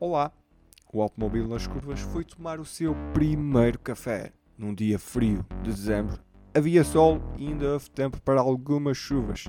[0.00, 0.30] Olá!
[0.92, 4.30] O automóvel nas curvas foi tomar o seu primeiro café.
[4.56, 6.20] Num dia frio de dezembro,
[6.54, 9.46] havia sol e ainda houve tempo para algumas chuvas.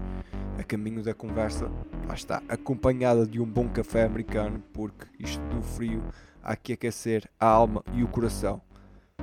[0.57, 1.71] A caminho da conversa,
[2.07, 6.03] lá está, acompanhada de um bom café americano, porque isto do frio
[6.41, 8.59] há que aquecer a alma e o coração.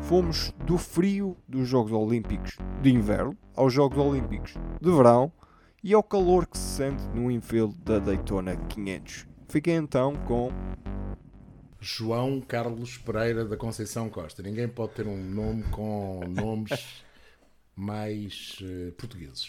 [0.03, 5.33] Fomos do frio dos Jogos Olímpicos de inverno aos Jogos Olímpicos de verão
[5.83, 9.27] e ao calor que se sente no infield da Daytona 500.
[9.49, 10.53] Fiquei então com
[11.81, 14.43] João Carlos Pereira da Conceição Costa.
[14.43, 17.03] Ninguém pode ter um nome com nomes
[17.77, 19.49] mais uh, portugueses.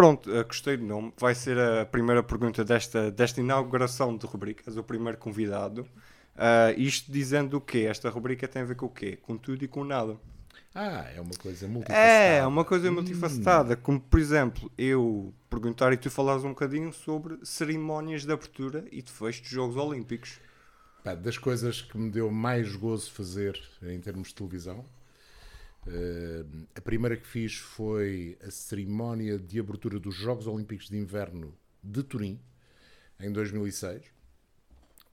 [0.00, 1.12] Pronto, uh, gostei do nome.
[1.18, 5.82] Vai ser a primeira pergunta desta, desta inauguração de rubricas, o primeiro convidado.
[5.82, 7.80] Uh, isto dizendo o quê?
[7.80, 9.18] Esta rubrica tem a ver com o quê?
[9.20, 10.16] Com tudo e com nada.
[10.74, 12.08] Ah, é uma coisa multifacetada.
[12.08, 13.74] É, uma coisa multifacetada.
[13.74, 13.78] Hum.
[13.82, 19.02] Como, por exemplo, eu perguntar e tu falares um bocadinho sobre cerimónias de abertura e
[19.02, 20.40] de fecho dos Jogos Olímpicos.
[21.04, 24.82] Pá, das coisas que me deu mais gozo fazer em termos de televisão,
[25.86, 31.56] Uh, a primeira que fiz foi a cerimónia de abertura dos Jogos Olímpicos de Inverno
[31.82, 32.38] de Turim,
[33.18, 34.02] em 2006.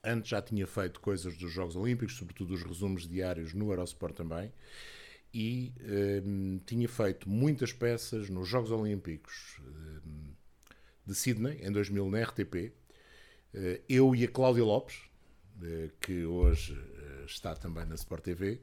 [0.03, 4.51] Antes já tinha feito coisas dos Jogos Olímpicos, sobretudo os resumos diários no Eurosport também,
[5.33, 10.01] e uh, tinha feito muitas peças nos Jogos Olímpicos uh,
[11.05, 12.73] de Sydney, em 2000, na RTP.
[13.88, 14.99] eu e a Cláudia Lopes,
[16.01, 16.77] que hoje
[17.25, 18.59] está também na Sport TV,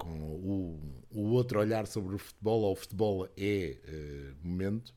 [0.00, 4.94] com o, o outro olhar sobre o futebol, ou o futebol é uh, momento,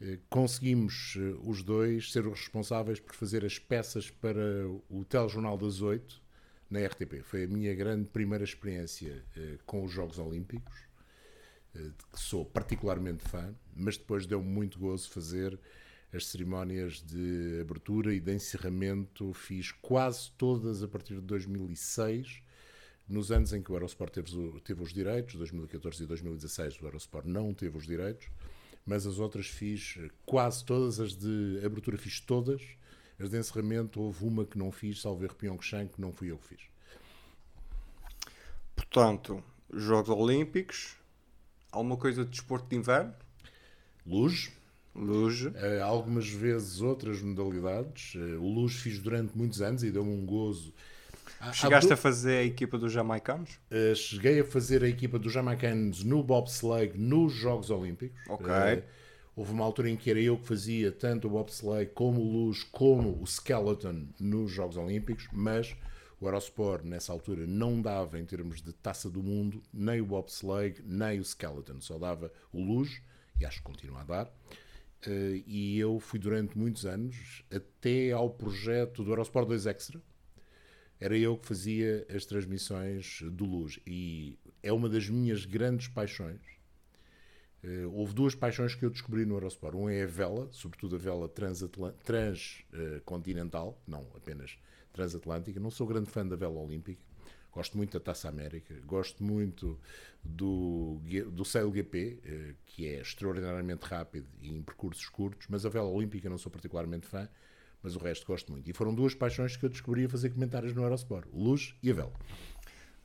[0.00, 5.58] uh, conseguimos uh, os dois ser os responsáveis por fazer as peças para o Telejornal
[5.58, 6.22] das Oito
[6.70, 7.22] na RTP.
[7.22, 9.22] Foi a minha grande primeira experiência
[9.66, 10.88] com os Jogos Olímpicos,
[11.72, 15.58] que sou particularmente fã, mas depois deu-me muito gozo fazer
[16.12, 19.32] as cerimónias de abertura e de encerramento.
[19.32, 22.40] Fiz quase todas a partir de 2006
[23.10, 27.26] nos anos em que o Eurosport teve, teve os direitos, 2014 e 2016, o Eurosport
[27.26, 28.28] não teve os direitos,
[28.86, 32.62] mas as outras fiz quase todas, as de abertura fiz todas,
[33.18, 36.48] as de encerramento houve uma que não fiz, Salver Pyeongchang, que não fui eu que
[36.48, 36.60] fiz.
[38.76, 39.42] Portanto,
[39.74, 40.96] Jogos Olímpicos,
[41.70, 43.12] alguma coisa de desporto de inverno?
[44.06, 44.50] Luz.
[44.94, 45.42] Luz.
[45.42, 45.52] Uh,
[45.84, 48.14] algumas vezes outras modalidades.
[48.14, 50.72] Uh, o Luz fiz durante muitos anos e deu-me um gozo
[51.52, 53.58] Chegaste a fazer a equipa dos jamaicanos?
[53.70, 58.20] Uh, cheguei a fazer a equipa dos jamaicanos no bobsleigh nos Jogos Olímpicos.
[58.28, 58.46] Ok.
[58.46, 58.82] Uh,
[59.34, 62.62] houve uma altura em que era eu que fazia tanto o bobsleigh como o luz,
[62.64, 65.74] como o skeleton nos Jogos Olímpicos, mas
[66.20, 70.82] o Eurosport nessa altura não dava em termos de taça do mundo nem o bobsleigh
[70.84, 73.00] nem o skeleton, só dava o luz
[73.40, 74.26] e acho que continua a dar.
[75.06, 79.98] Uh, e eu fui durante muitos anos até ao projeto do Eurosport 2 Extra,
[81.00, 83.80] era eu que fazia as transmissões do Luz.
[83.86, 86.40] E é uma das minhas grandes paixões.
[87.64, 89.74] Uh, houve duas paixões que eu descobri no Eurosport.
[89.74, 94.58] Um é a vela, sobretudo a vela transcontinental, uh, não apenas
[94.92, 95.58] transatlântica.
[95.58, 97.00] Não sou grande fã da vela olímpica.
[97.52, 99.76] Gosto muito da Taça América, gosto muito
[100.22, 101.00] do,
[101.32, 105.68] do Sail GP, uh, eh, que é extraordinariamente rápido e em percursos curtos, mas a
[105.68, 107.28] vela olímpica não sou particularmente fã
[107.82, 108.68] mas o resto gosto muito.
[108.68, 111.94] E foram duas paixões que eu descobri a fazer comentários no Eurosport: luz e a
[111.94, 112.12] vela.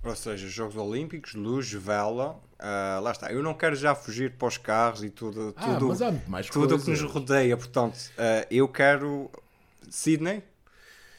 [0.04, 3.32] Ou seja, Jogos Olímpicos, luz, vela, uh, lá está.
[3.32, 6.80] Eu não quero já fugir para os carros e tudo, ah, tudo, mais tudo o
[6.80, 7.58] que nos rodeia.
[7.58, 9.32] Portanto, uh, eu quero
[9.90, 10.44] Sydney,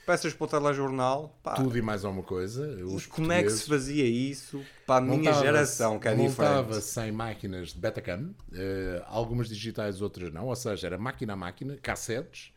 [0.07, 1.37] peças para o telejornal.
[1.43, 1.55] Pá.
[1.55, 2.65] Tudo e mais alguma coisa.
[2.85, 6.81] Os como é que se fazia isso para a minha geração, que é diferente?
[6.81, 10.47] sem máquinas de Betacam, uh, algumas digitais, outras não.
[10.47, 12.53] Ou seja, era máquina a máquina, cassetes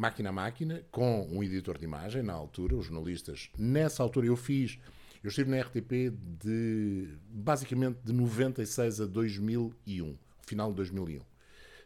[0.00, 3.50] máquina a máquina, com um editor de imagem na altura, os jornalistas.
[3.58, 4.78] Nessa altura eu fiz,
[5.22, 6.10] eu estive na RTP
[6.42, 11.20] de basicamente de 96 a 2001, final de 2001.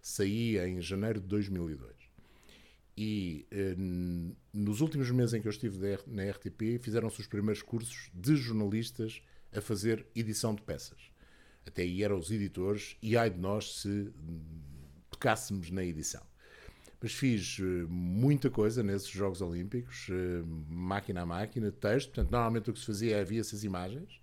[0.01, 1.93] Saí em janeiro de 2002.
[2.97, 3.75] E eh,
[4.53, 9.23] nos últimos meses em que eu estive na RTP, fizeram-se os primeiros cursos de jornalistas
[9.53, 11.11] a fazer edição de peças.
[11.67, 14.41] Até aí eram os editores, e ai de nós se hum,
[15.11, 16.23] tocássemos na edição.
[17.05, 22.07] Mas fiz eh, muita coisa nesses Jogos Olímpicos, eh, máquina a máquina, texto.
[22.07, 24.23] Portanto, normalmente o que se fazia é havia-se as imagens,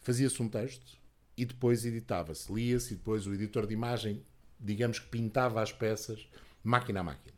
[0.00, 0.98] fazia-se um texto
[1.36, 4.24] e depois editava-se, lia-se e depois o editor de imagem
[4.58, 6.28] digamos que pintava as peças
[6.64, 7.36] máquina a máquina.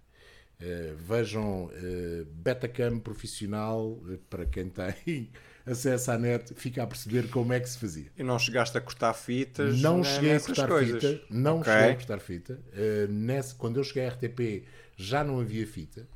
[0.58, 5.30] Uh, vejam uh, Betacam profissional, para quem tem
[5.66, 8.06] acesso à net, fica a perceber como é que se fazia.
[8.18, 9.80] E não chegaste a cortar fitas?
[9.80, 11.02] Não né, cheguei a cortar coisas.
[11.02, 11.22] fita.
[11.30, 11.72] Não Ok.
[11.72, 12.60] cheguei a cortar fita.
[12.72, 14.64] Uh, nesse- quando eu cheguei à RTP
[14.96, 16.06] já não havia fita.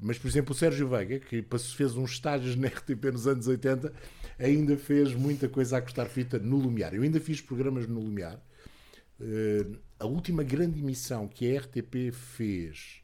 [0.00, 1.44] Mas, por exemplo, o Sérgio Veiga, que
[1.76, 3.92] fez uns estágios na RTP nos anos 80,
[4.38, 6.94] ainda fez muita coisa a cortar fita no Lumiar.
[6.94, 8.40] Eu ainda fiz programas no Lumiar.
[9.20, 13.00] Uh, a última grande emissão que a RTP fez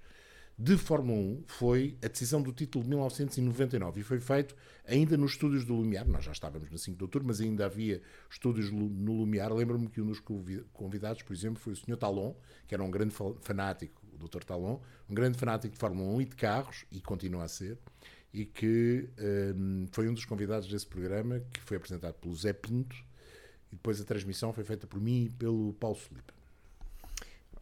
[0.57, 4.55] de Fórmula 1 foi a decisão do título de 1999 e foi feito
[4.87, 6.07] ainda nos estúdios do Lumiar.
[6.07, 9.53] Nós já estávamos na 5 de outubro, mas ainda havia estúdios no Lumiar.
[9.53, 11.97] Lembro-me que um dos convi- convidados, por exemplo, foi o Sr.
[11.97, 12.35] Talon,
[12.69, 14.45] que era um grande fa- fanático, o Dr.
[14.45, 14.81] Talon,
[15.11, 17.77] um grande fanático de Fórmula 1 e de carros, e continua a ser,
[18.33, 19.09] e que
[19.57, 22.95] hum, foi um dos convidados desse programa, que foi apresentado pelo Zé Pinto,
[23.73, 26.33] e depois a transmissão foi feita por mim e pelo Paulo Felipe.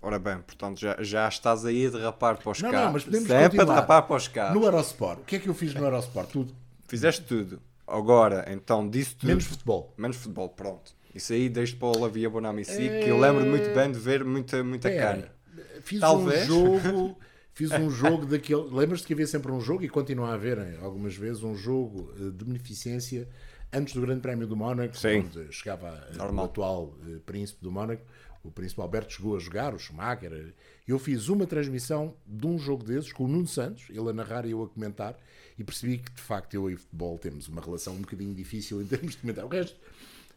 [0.03, 2.87] Ora bem, portanto já, já estás aí a derrapar para os Não, carros.
[2.87, 3.75] não, mas podemos Sempre a continuar.
[3.75, 4.55] derrapar para os carros.
[4.61, 6.29] No Eurosport, o que é que eu fiz no Eurosport?
[6.31, 6.53] Tudo.
[6.89, 7.61] Fizeste tudo.
[7.87, 9.29] Agora, então, disse tudo.
[9.29, 9.95] Menos futebol.
[9.97, 10.93] Menos futebol, pronto.
[11.15, 14.65] Isso aí deixo para o Lavia Bonamici, que eu lembro muito bem de ver muita,
[14.65, 15.29] muita cana.
[15.83, 16.49] Fiz Talvez.
[16.51, 17.19] um jogo,
[17.53, 18.63] fiz um jogo daquele.
[18.71, 22.31] Lembras-te que havia sempre um jogo e continua a haver algumas vezes um jogo eh,
[22.31, 23.29] de beneficência
[23.73, 25.21] antes do Grande Prémio do Mónaco, Sim.
[25.21, 28.03] onde chegava eh, o atual eh, príncipe do Mónaco,
[28.45, 30.55] o príncipe Alberto chegou a jogar, o Schumacher.
[30.87, 34.45] Eu fiz uma transmissão de um jogo desses com o Nuno Santos, ele a narrar
[34.47, 35.17] e eu a comentar,
[35.59, 38.87] e percebi que de facto eu e futebol temos uma relação um bocadinho difícil em
[38.87, 39.45] termos de comentar.
[39.45, 39.77] O resto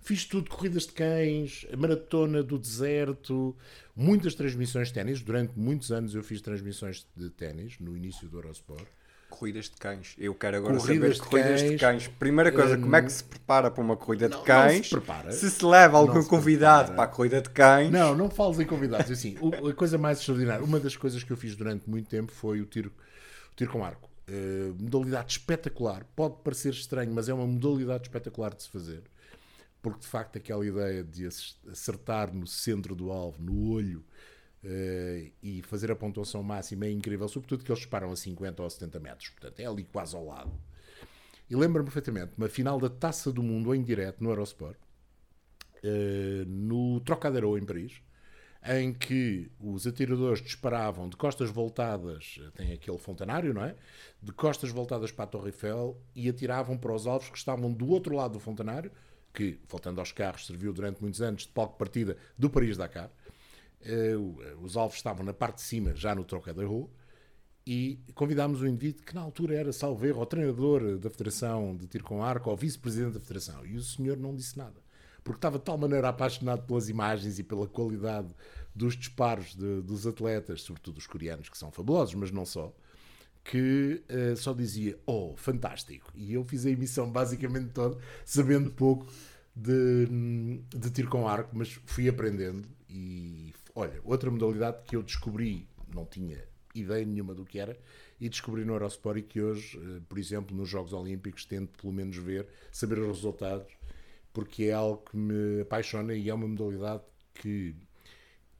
[0.05, 3.55] Fiz tudo, corridas de cães, a maratona do deserto,
[3.95, 5.19] muitas transmissões de ténis.
[5.19, 8.85] Durante muitos anos eu fiz transmissões de ténis, no início do Eurosport.
[9.30, 10.16] Corridas de cães.
[10.18, 12.04] Eu quero agora Corridas saber de corridas de cães.
[12.06, 12.07] cães.
[12.18, 14.86] Primeira coisa, Hum, como é que se prepara para uma corrida não de cães?
[14.86, 15.31] se prepara.
[15.31, 16.95] Se se leva algum Não se convidado prepara.
[16.95, 17.92] para a corrida de cães.
[17.92, 19.12] Não, não fales em convidados.
[19.12, 19.36] Assim,
[19.69, 22.66] a coisa mais extraordinária, uma das coisas que eu fiz durante muito tempo foi o
[22.66, 22.89] tiro,
[23.51, 24.10] o tiro com arco.
[24.27, 26.06] Eh, modalidade espetacular.
[26.16, 29.04] Pode parecer estranho, mas é uma modalidade espetacular de se fazer.
[29.81, 34.04] Porque de facto aquela ideia de ac- acertar no centro do alvo, no olho,
[34.65, 38.69] eh, e fazer a pontuação máxima é incrível, sobretudo que eles disparam a 50 ou
[38.69, 40.51] 70 metros, portanto é ali quase ao lado.
[41.50, 44.77] E lembro-me perfeitamente, uma final da Taça do Mundo em direto no Eurosport,
[45.83, 48.01] eh, no Trocadero em Paris,
[48.67, 53.75] em que os atiradores disparavam de costas voltadas, tem aquele fontanário, não é?
[54.21, 57.88] De costas voltadas para a Torre Eiffel e atiravam para os alvos que estavam do
[57.89, 58.91] outro lado do fontanário,
[59.31, 63.12] que, voltando aos carros, serviu durante muitos anos de palco de partida do Paris-Dakar.
[63.12, 63.34] O-
[64.62, 66.89] Os alvos estavam na parte de cima, já no Trocadero,
[67.68, 71.88] e convidámos um indivíduo que na altura era, salvo erro, o treinador da Federação de
[71.88, 73.66] Tiro com Arco, ou vice-presidente da Federação.
[73.66, 74.83] E o senhor não disse nada.
[75.24, 78.27] Porque estava de tal maneira apaixonado pelas imagens e pela qualidade
[78.75, 82.72] dos disparos de- dos atletas, sobretudo os coreanos, que são fabulosos, mas não só,
[83.44, 86.12] que eh, só dizia, oh, fantástico.
[86.16, 89.07] E eu fiz a emissão basicamente toda, sabendo pouco
[89.56, 90.07] de,
[90.75, 92.68] de tiro com arco, mas fui aprendendo.
[92.89, 96.44] E olha, outra modalidade que eu descobri, não tinha
[96.74, 97.77] ideia nenhuma do que era,
[98.19, 101.94] e descobri no Eurosport e que hoje, eh, por exemplo, nos Jogos Olímpicos, tento pelo
[101.94, 103.72] menos ver, saber os resultados,
[104.33, 107.75] porque é algo que me apaixona e é uma modalidade que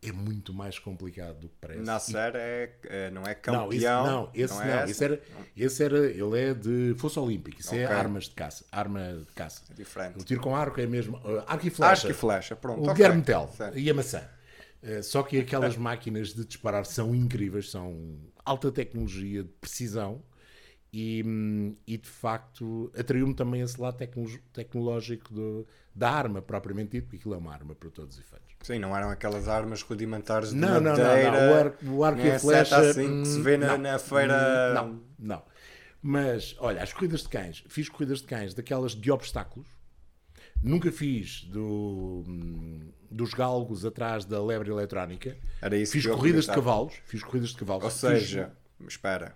[0.02, 1.80] é muito mais complicado do que parece.
[1.80, 3.74] E Nasser é, é- não é não, campeão.
[3.74, 4.62] esse não, esse não.
[4.62, 4.92] é essa?
[4.92, 5.22] esse, era,
[5.57, 7.95] esse era, ele é de fosso olímpico, isso é Ok.
[7.95, 9.64] armas de caça, arma de caça.
[9.72, 10.19] É diferente.
[10.19, 11.92] O tiro com arco é mesmo, uh, arco e flecha.
[12.07, 12.81] Arco e flecha, pronto.
[12.81, 12.94] O ok.
[12.94, 14.30] Guilherme Tell e a maçã.
[14.85, 20.21] Uh, só que aquelas máquinas de disparar são incríveis, são alta tecnologia, de precisão
[20.94, 26.92] e, hum, e de facto atraiu-me também esse lado tecno- tecnológico do- da arma propriamente
[26.92, 28.56] dito, porque aquilo é uma arma para todos os efeitos.
[28.61, 31.31] Sim, não eram aquelas armas rudimentares de Não, não, não, madeira.
[31.31, 31.51] não.
[31.51, 32.77] O arco, o arco nem e a flecha.
[32.77, 34.73] assim que se vê na, hum, na feira.
[34.75, 35.44] Não, não.
[36.01, 37.63] Mas, olha, as corridas de cães.
[37.68, 39.68] Fiz corridas de cães daquelas de obstáculos.
[40.62, 45.38] Nunca fiz do, hum, dos galgos atrás da lebre eletrónica.
[45.62, 46.94] Era isso Fiz eu corridas de cavalos.
[47.06, 47.83] Fiz corridas de cavalos.
[47.83, 48.52] Ou Fiz- seja,
[48.88, 49.35] espera,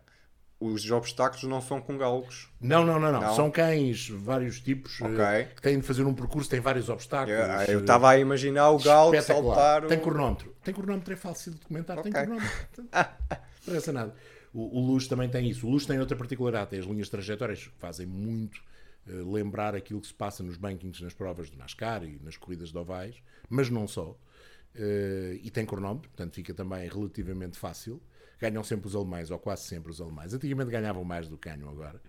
[0.59, 2.49] os obstáculos não são com galgos.
[2.59, 3.35] Não, não, não, não, Não?
[3.35, 7.37] São cães, vários tipos, eh, que têm de fazer um percurso, têm vários obstáculos.
[7.69, 9.85] Eu eh, estava a imaginar o galgo saltar.
[9.85, 10.55] o- Tem cronómetro.
[10.63, 12.01] Tem cronómetro, é fácil de documentar.
[12.01, 12.23] Tem Ok.
[12.23, 12.85] cronómetro.
[13.67, 14.15] Não interessa nada.
[14.51, 15.67] O, o Luz também tem isso.
[15.67, 16.71] O Luz tem outra particularidade.
[16.71, 18.59] Tem as linhas trajetórias que fazem muito
[19.25, 22.77] lembrar aquilo que se passa nos bankings nas provas de NASCAR e nas corridas de
[22.77, 23.15] ovais,
[23.49, 24.17] mas não só.
[24.75, 28.01] Eh, e tem cronómetro, portanto fica também relativamente fácil.
[28.39, 30.33] Ganham sempre os alemães, ou quase sempre os alemães.
[30.33, 32.01] Antigamente ganhavam mais do que ganham agora.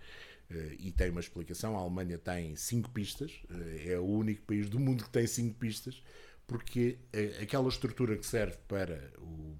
[0.49, 1.75] Eh, e tem uma explicação.
[1.77, 5.57] A Alemanha tem cinco pistas, eh, é o único país do mundo que tem cinco
[5.57, 6.03] pistas,
[6.47, 9.55] porque eh, aquela estrutura que serve para o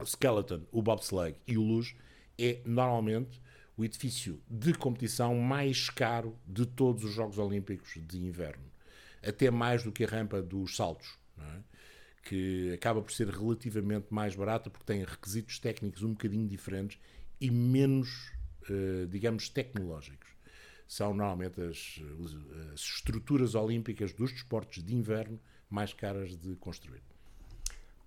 [0.00, 1.96] o Skeleton, o Bobsleigh e o Luge,
[2.38, 3.40] é normalmente
[3.78, 8.64] o edifício de competição mais caro de todos os Jogos Olímpicos de Inverno.
[9.24, 11.60] Até mais do que a rampa dos saltos, é?
[12.24, 16.98] que acaba por ser relativamente mais barata porque tem requisitos técnicos um bocadinho diferentes
[17.40, 18.32] e menos,
[18.68, 20.28] eh, digamos, tecnológicos.
[20.86, 22.00] São normalmente as,
[22.74, 25.38] as estruturas olímpicas dos desportos de inverno
[25.70, 27.02] mais caras de construir.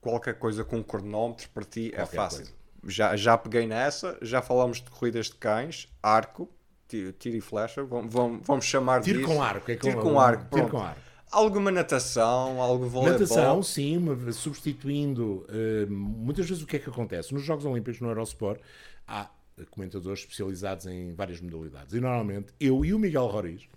[0.02, 2.61] Qualquer coisa com cronómetro para ti é fácil.
[2.88, 6.50] Já, já peguei nessa, já falamos de corridas de cães, arco,
[6.88, 8.14] tiro, tiro e flecha, vamos,
[8.46, 9.32] vamos chamar tiro disso.
[9.32, 10.56] com arco, é tiro com arco.
[10.56, 11.02] Tiro com arco.
[11.32, 13.20] Alguma natação, algo voleibol?
[13.20, 15.46] Natação, sim, substituindo.
[15.48, 17.34] Uh, muitas vezes o que é que acontece?
[17.34, 18.60] Nos Jogos Olímpicos, no Eurosport,
[19.08, 19.30] há
[19.70, 21.94] comentadores especializados em várias modalidades.
[21.94, 23.70] E normalmente eu e o Miguel Roriz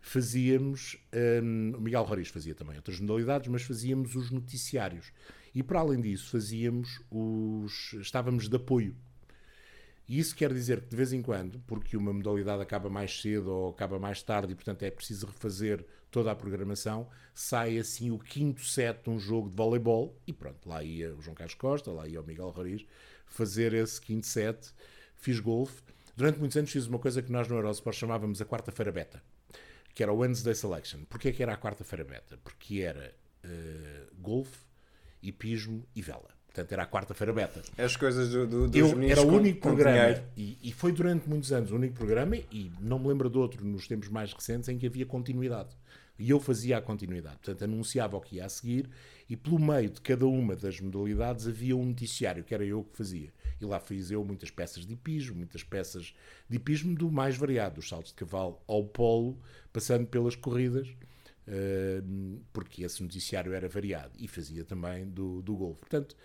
[0.00, 0.96] fazíamos.
[1.42, 5.12] Um, o Miguel Roriz fazia também outras modalidades, mas fazíamos os noticiários.
[5.56, 7.94] E para além disso, fazíamos os.
[7.94, 8.94] estávamos de apoio.
[10.06, 13.50] E isso quer dizer que de vez em quando, porque uma modalidade acaba mais cedo
[13.50, 18.18] ou acaba mais tarde e portanto é preciso refazer toda a programação, sai assim o
[18.18, 21.90] quinto set de um jogo de voleibol e pronto, lá ia o João Carlos Costa,
[21.90, 22.84] lá ia o Miguel Roriz
[23.24, 24.74] fazer esse quinto set.
[25.16, 25.82] Fiz golfe.
[26.14, 29.22] Durante muitos anos fiz uma coisa que nós no Eurosport chamávamos a quarta-feira beta,
[29.94, 31.06] que era o Wednesday Selection.
[31.08, 32.38] Porquê que era a quarta-feira beta?
[32.44, 34.65] Porque era uh, golfe,
[35.30, 36.36] hipismo e vela.
[36.56, 37.62] Portanto, era a quarta-feira beta.
[37.76, 41.52] As coisas do, do, dos Eu era o único programa, e, e, foi durante muitos
[41.52, 44.78] anos o único programa, e não me lembro de outro nos tempos mais recentes, em
[44.78, 45.76] que havia continuidade.
[46.18, 47.36] E eu fazia a continuidade.
[47.36, 48.88] Portanto, anunciava o que ia a seguir,
[49.28, 52.96] e pelo meio de cada uma das modalidades havia um noticiário, que era eu que
[52.96, 53.30] fazia.
[53.60, 56.14] E lá fiz eu muitas peças de hipismo, muitas peças
[56.48, 59.38] de hipismo do mais variado, dos saltos de cavalo ao polo,
[59.74, 60.88] passando pelas corridas
[62.52, 65.80] porque esse noticiário era variado e fazia também do, do golfe.
[65.80, 66.16] Portanto,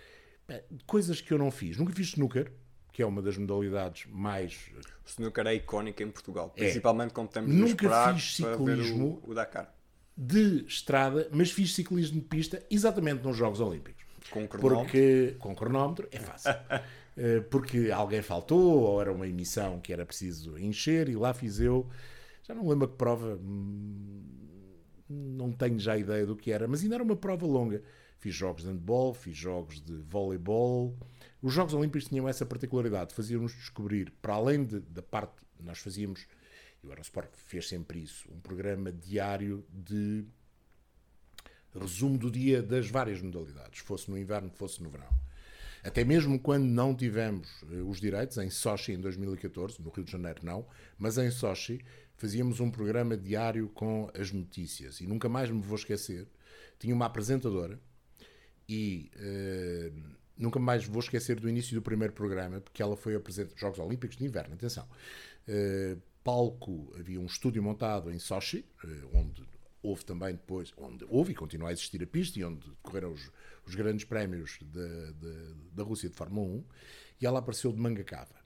[0.86, 1.78] coisas que eu não fiz.
[1.78, 2.52] Nunca fiz snooker,
[2.92, 4.70] que é uma das modalidades mais.
[5.06, 6.64] O snooker é icónico em Portugal, é.
[6.64, 9.74] principalmente como temos Nunca fiz ciclismo o, o, Dakar.
[10.18, 14.04] de estrada, mas fiz ciclismo de pista exatamente nos Jogos Olímpicos.
[14.30, 14.84] Com cronómetro?
[14.86, 16.52] Porque, com cronómetro é fácil.
[17.18, 21.60] Eh, porque alguém faltou, ou era uma emissão que era preciso encher, e lá fiz
[21.60, 21.86] eu.
[22.42, 23.38] Já não lembro que prova.
[25.12, 27.84] Não tenho já ideia do que era, mas ainda era uma prova longa.
[28.18, 30.96] Fiz jogos de handball, fiz jogos de voleibol.
[31.42, 36.28] Os Jogos Olímpicos tinham essa particularidade, faziam-nos descobrir, para além de, da parte, nós fazíamos,
[36.84, 40.24] e o Eurosport fez sempre isso, um programa diário de
[41.74, 45.10] resumo do dia das várias modalidades, fosse no inverno, fosse no verão.
[45.84, 50.12] Até mesmo quando não tivemos eh, os direitos, em Sochi em 2014, no Rio de
[50.12, 51.84] Janeiro não, mas em Sochi
[52.22, 56.28] fazíamos um programa diário com as notícias e nunca mais me vou esquecer.
[56.78, 57.80] Tinha uma apresentadora
[58.70, 60.00] e uh,
[60.38, 64.18] nunca mais vou esquecer do início do primeiro programa, porque ela foi apresentar Jogos Olímpicos
[64.18, 64.88] de Inverno, atenção.
[65.48, 69.44] Uh, palco, havia um estúdio montado em Sochi, uh, onde
[69.82, 73.32] houve também depois, onde houve e continua a existir a pista e onde decorreram os,
[73.66, 76.64] os grandes prémios de, de, da Rússia de Fórmula 1,
[77.22, 78.41] e ela apareceu de manga cava.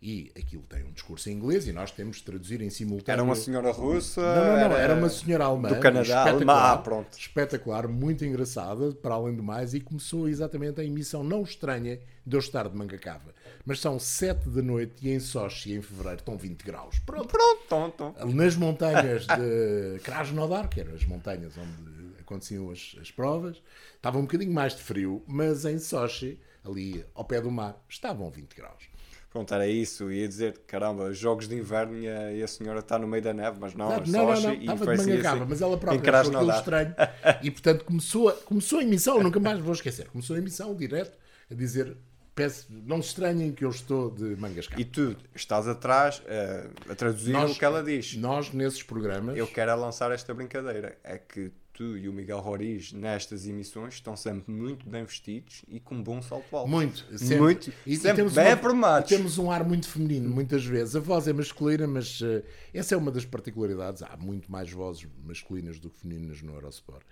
[0.00, 3.16] E aquilo tem um discurso em inglês e nós temos de traduzir em simultâneo.
[3.16, 4.20] Era uma senhora russa?
[4.20, 5.68] Não, não, não, era, era uma senhora alemã.
[5.70, 7.18] Do Canadá, alemã, ah, pronto.
[7.18, 12.36] Espetacular, muito engraçada, para além do mais, e começou exatamente a emissão não estranha de
[12.36, 13.34] eu estar de manga cava.
[13.66, 17.00] Mas são 7 da noite e em Sochi, em fevereiro, estão 20 graus.
[17.00, 18.34] Pronto, pronto, pronto.
[18.36, 23.60] Nas montanhas de Krasnodar, que eram as montanhas onde aconteciam as, as provas,
[23.96, 28.30] estava um bocadinho mais de frio, mas em Sochi, ali ao pé do mar, estavam
[28.30, 28.88] 20 graus.
[29.30, 30.10] Pronto, era isso.
[30.10, 33.34] Ia dizer, caramba, jogos de inverno e a, e a senhora está no meio da
[33.34, 34.52] neve, mas não, não, não, não, não.
[34.54, 36.94] estava de manga cava, assim, mas ela própria achou aquilo estranho.
[37.42, 41.16] e portanto começou a, começou a emissão, nunca mais vou esquecer, começou a emissão direto
[41.50, 41.96] a dizer
[42.34, 44.80] peço, não se estranhem que eu estou de mangas cava.
[44.80, 48.14] E tu estás atrás uh, a traduzir nós, o que ela diz.
[48.14, 49.36] Nós, nesses programas...
[49.36, 50.96] Eu quero é lançar esta brincadeira.
[51.02, 55.78] É que tu e o Miguel Roriz nestas emissões estão sempre muito bem vestidos e
[55.78, 56.68] com um bom salto alto.
[56.68, 57.38] Muito, sempre.
[57.38, 59.08] muito e, sempre e temos bem aprumados.
[59.08, 60.96] Temos um ar muito feminino, muitas vezes.
[60.96, 62.42] A voz é masculina, mas uh,
[62.74, 64.02] essa é uma das particularidades.
[64.02, 67.06] Há muito mais vozes masculinas do que femininas no Eurosport.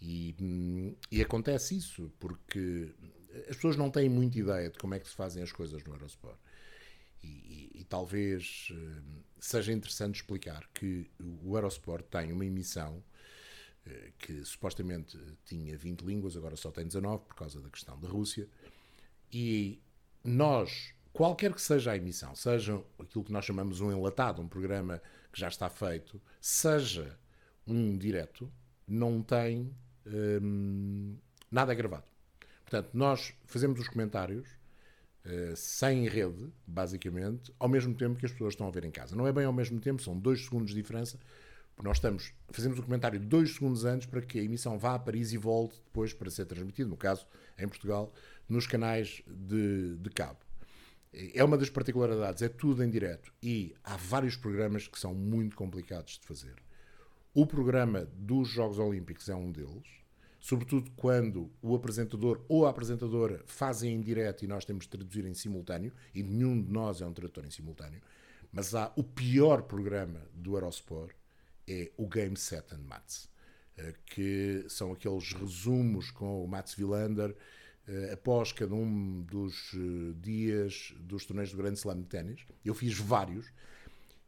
[0.00, 2.90] E, hum, e acontece isso, porque
[3.48, 5.94] as pessoas não têm muita ideia de como é que se fazem as coisas no
[5.94, 6.36] Eurosport.
[7.22, 9.02] E, e, e talvez uh,
[9.38, 11.08] seja interessante explicar que
[11.44, 13.00] o Eurosport tem uma emissão
[14.18, 18.48] que supostamente tinha 20 línguas, agora só tem 19 por causa da questão da Rússia.
[19.32, 19.80] E
[20.24, 25.00] nós, qualquer que seja a emissão, seja aquilo que nós chamamos um enlatado, um programa
[25.32, 27.18] que já está feito, seja
[27.66, 28.50] um direto,
[28.86, 29.74] não tem
[30.06, 31.16] hum,
[31.50, 32.06] nada gravado.
[32.62, 34.46] Portanto, nós fazemos os comentários
[35.24, 39.16] uh, sem rede, basicamente, ao mesmo tempo que as pessoas estão a ver em casa.
[39.16, 41.18] Não é bem ao mesmo tempo, são dois segundos de diferença.
[41.82, 45.32] Nós estamos, fazemos o comentário dois segundos antes para que a emissão vá a Paris
[45.32, 47.24] e volte depois para ser transmitido, no caso,
[47.56, 48.12] em Portugal,
[48.48, 50.40] nos canais de, de cabo.
[51.12, 55.56] É uma das particularidades, é tudo em direto e há vários programas que são muito
[55.56, 56.56] complicados de fazer.
[57.32, 59.86] O programa dos Jogos Olímpicos é um deles,
[60.40, 65.24] sobretudo quando o apresentador ou a apresentadora fazem em direto e nós temos de traduzir
[65.24, 68.00] em simultâneo, e nenhum de nós é um tradutor em simultâneo,
[68.52, 71.14] mas há o pior programa do Eurosport,
[71.68, 73.28] é o Game Set and Mats,
[73.76, 77.36] eh, que são aqueles resumos com o Mats Wilander
[77.86, 82.40] eh, após cada um dos eh, dias dos torneios do Grande Slam de ténis.
[82.64, 83.46] Eu fiz vários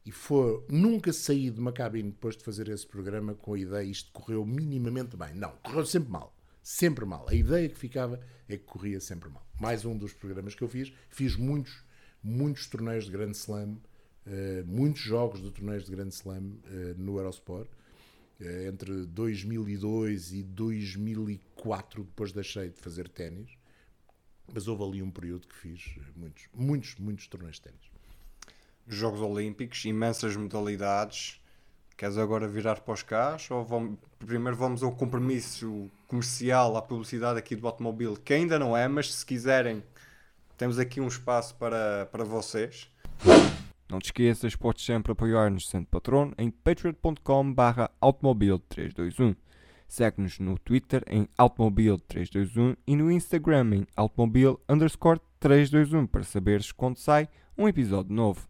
[0.04, 3.84] e foi, nunca saí de uma cabine depois de fazer esse programa com a ideia
[3.84, 5.34] isto correu minimamente bem.
[5.34, 6.34] Não, correu sempre mal.
[6.62, 7.26] Sempre mal.
[7.28, 9.46] A ideia que ficava é que corria sempre mal.
[9.60, 10.92] Mais um dos programas que eu fiz.
[11.08, 11.84] Fiz muitos,
[12.22, 13.76] muitos torneios de Grande Slam,
[14.66, 17.68] muitos jogos de torneios de Grande Slam uh, no Eurosport.
[18.40, 23.50] Uh, entre 2002 e 2004, depois deixei de fazer ténis.
[24.52, 27.90] Mas houve ali um período que fiz muitos, muitos, muitos torneios de ténis.
[28.86, 31.40] Jogos Olímpicos, imensas modalidades.
[31.96, 33.50] Queres agora virar para os carros?
[33.50, 38.76] Ou vamos, primeiro vamos ao compromisso comercial, à publicidade aqui do automóvel, que ainda não
[38.76, 39.84] é, mas se quiserem,
[40.56, 42.90] temos aqui um espaço para, para vocês.
[43.90, 47.90] Não te esqueças, podes sempre apoiar-nos sendo patrono em patreon.com barra
[48.68, 49.34] 321
[49.88, 54.60] Segue-nos no Twitter em automobil321 e no Instagram em automobil
[55.40, 57.28] 321 para saberes quando sai
[57.58, 58.48] um episódio novo.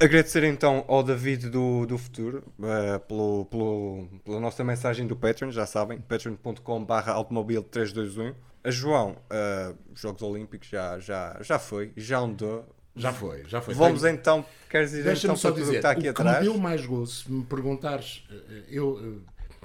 [0.00, 5.50] Agradecer então ao David do, do futuro uh, pelo, pelo, pela nossa mensagem do Patreon,
[5.50, 8.34] já sabem, patreon.com.br automobil321.
[8.62, 12.64] A João, uh, Jogos Olímpicos já, já, já foi, já andou.
[12.94, 13.74] Já foi, já foi.
[13.74, 14.14] Vamos Tenho...
[14.14, 16.38] então, queres dizer Deixa-me então só dizer, que está aqui o atrás?
[16.38, 19.22] que me deu mais gozo, se me perguntares, eh, eu,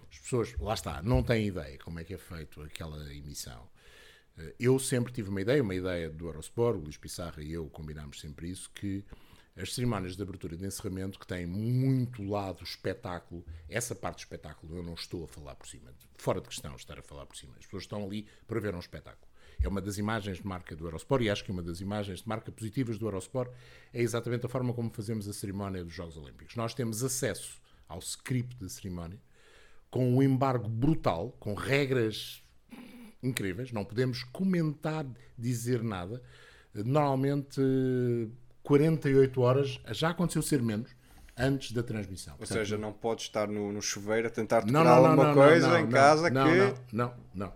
[0.09, 3.67] as pessoas, lá está, não têm ideia como é que é feito aquela emissão.
[4.59, 8.21] Eu sempre tive uma ideia, uma ideia do Eurosport, o Luís Pissarra e eu combinámos
[8.21, 9.03] sempre isso, que
[9.57, 14.19] as cerimónias de abertura e de encerramento, que têm muito lado espetáculo, essa parte do
[14.19, 17.35] espetáculo eu não estou a falar por cima, fora de questão estar a falar por
[17.35, 17.55] cima.
[17.57, 19.26] As pessoas estão ali para ver um espetáculo.
[19.61, 22.27] É uma das imagens de marca do Eurosport e acho que uma das imagens de
[22.27, 23.51] marca positivas do Eurosport
[23.93, 26.55] é exatamente a forma como fazemos a cerimónia dos Jogos Olímpicos.
[26.55, 29.19] Nós temos acesso ao script da cerimónia
[29.89, 32.43] com um embargo brutal, com regras
[33.23, 35.05] incríveis, não podemos comentar,
[35.37, 36.21] dizer nada.
[36.73, 37.61] Normalmente
[38.63, 40.91] 48 horas, já aconteceu ser menos,
[41.37, 42.33] antes da transmissão.
[42.33, 45.09] Ou Portanto, seja, não pode estar no, no chuveiro a tentar decorar não, não, não,
[45.09, 46.57] alguma coisa em casa não, que...
[46.57, 47.53] Não, não, não.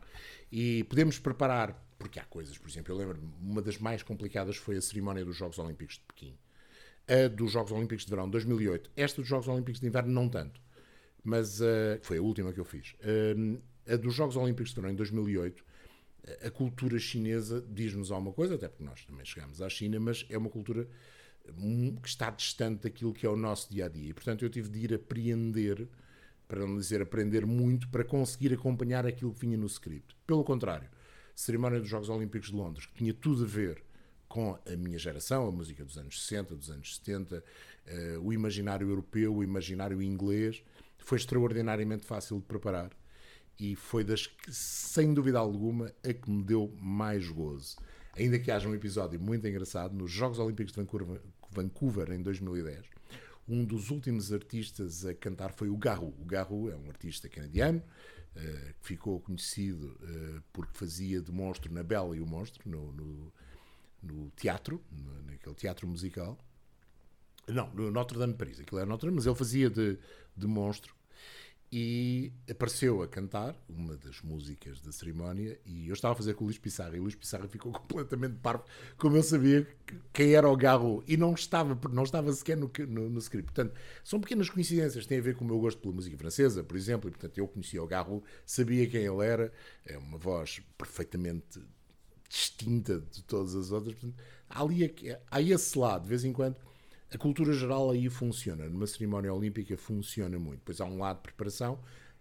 [0.52, 4.76] E podemos preparar, porque há coisas, por exemplo, eu lembro uma das mais complicadas foi
[4.76, 6.38] a cerimónia dos Jogos Olímpicos de Pequim.
[7.08, 8.90] A dos Jogos Olímpicos de Verão, 2008.
[8.96, 10.60] Esta dos Jogos Olímpicos de Inverno, não tanto.
[11.24, 12.96] Mas uh, foi a última que eu fiz.
[13.02, 15.64] Uh, a dos Jogos Olímpicos de Verão, em 2008,
[16.46, 20.38] a cultura chinesa diz-nos alguma coisa, até porque nós também chegamos à China, mas é
[20.38, 20.88] uma cultura
[21.58, 24.10] hum, que está distante daquilo que é o nosso dia a dia.
[24.10, 25.88] E, portanto, eu tive de ir apreender,
[26.48, 30.16] para não dizer aprender muito, para conseguir acompanhar aquilo que vinha no script.
[30.26, 30.90] Pelo contrário,
[31.36, 33.84] cerimónia dos Jogos Olímpicos de Londres, que tinha tudo a ver
[34.28, 37.44] com a minha geração, a música dos anos 60, dos anos 70, uh,
[37.86, 40.63] eh, o imaginário europeu, o imaginário inglês,
[40.98, 42.91] foi extraordinariamente fácil de preparar
[43.60, 47.76] e foi das que, sem dúvida alguma, a que me deu mais gozo.
[48.15, 52.86] Ainda que haja um episódio muito engraçado, nos Jogos Olímpicos de Vancouver, Vancouver em 2010,
[53.52, 56.16] um dos últimos artistas a cantar foi o Garou.
[56.18, 61.72] O Garou é um artista canadiano uh, que ficou conhecido uh, porque fazia de monstro
[61.74, 63.34] na Bela e o Monstro, no, no,
[64.02, 64.82] no teatro,
[65.26, 66.38] naquele teatro musical.
[67.46, 69.98] Não, no Notre Dame de Paris, aquilo era Notre Dame, mas ele fazia de,
[70.38, 70.96] de monstro
[71.72, 76.44] e apareceu a cantar uma das músicas da cerimónia e eu estava a fazer com
[76.44, 78.66] o Luís Pissarra e o Luís Pissarra ficou completamente parvo
[78.98, 79.66] como eu sabia
[80.12, 83.54] quem era o Garro e não estava, não estava sequer no, no, no, script.
[83.54, 86.76] Portanto, são pequenas coincidências, têm a ver com o meu gosto pela música francesa, por
[86.76, 89.54] exemplo, e portanto eu conhecia o Garro, sabia quem ele era,
[89.86, 91.62] é uma voz perfeitamente
[92.28, 93.96] distinta de todas as outras.
[93.96, 94.94] Portanto, há, ali,
[95.30, 96.58] há esse lado, de vez em quando
[97.13, 98.67] a cultura geral aí funciona.
[98.69, 100.60] Numa cerimónia olímpica funciona muito.
[100.60, 101.80] Depois há um lado de preparação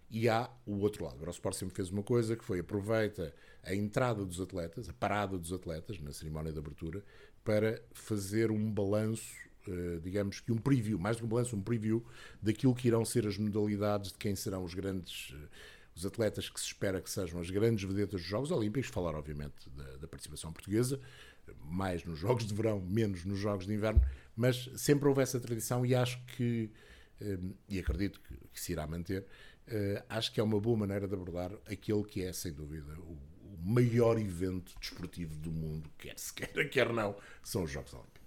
[0.09, 1.17] e há o outro lado.
[1.17, 5.37] O Eurosport sempre fez uma coisa que foi aproveita a entrada dos atletas, a parada
[5.37, 7.01] dos atletas na cerimónia de abertura,
[7.43, 9.33] para fazer um balanço,
[9.67, 12.05] eh, digamos que um preview, mais do que um balanço, um preview
[12.41, 15.47] daquilo que irão ser as modalidades, de quem serão os grandes, eh,
[15.95, 19.69] os atletas que se espera que sejam as grandes vedetas dos Jogos Olímpicos, falar obviamente
[19.69, 20.99] da, da participação portuguesa,
[21.63, 24.01] mais nos Jogos de Verão, menos nos Jogos de Inverno,
[24.35, 26.71] mas sempre houve essa tradição e acho que,
[27.67, 29.25] e acredito que, que se irá manter,
[30.09, 33.17] acho que é uma boa maneira de abordar aquele que é, sem dúvida, o,
[33.53, 38.21] o maior evento desportivo do mundo, quer se queira, quer não, são os Jogos Olímpicos.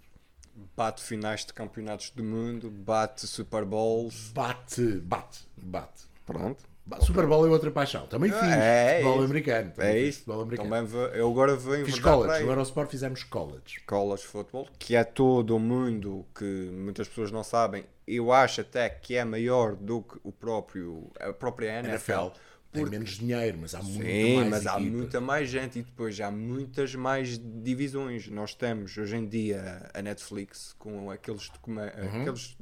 [0.76, 4.30] Bate finais de campeonatos do mundo, bate Super Bowls.
[4.32, 6.04] Bate, bate, bate.
[6.24, 6.73] Pronto.
[7.00, 8.06] Super Bowl é outra paixão.
[8.06, 9.24] Também fiz É, futebol isso.
[9.24, 9.70] americano.
[9.72, 10.18] Também É isso.
[10.18, 10.68] Futebol americano.
[10.70, 12.42] Também vou- eu agora venho Fiz college.
[12.44, 13.80] No Eurosport fizemos college.
[13.86, 17.84] college football, que é todo o mundo que muitas pessoas não sabem.
[18.06, 22.12] Eu acho até que é maior do que o próprio, a própria NFL.
[22.12, 22.38] NFL.
[22.70, 24.96] Tem menos dinheiro, mas há muito Sim, mais mas há equipa.
[24.96, 28.28] muita mais gente e depois há muitas mais divisões.
[28.28, 32.20] Nós temos hoje em dia a Netflix com aqueles, Uhum.
[32.22, 32.58] aqueles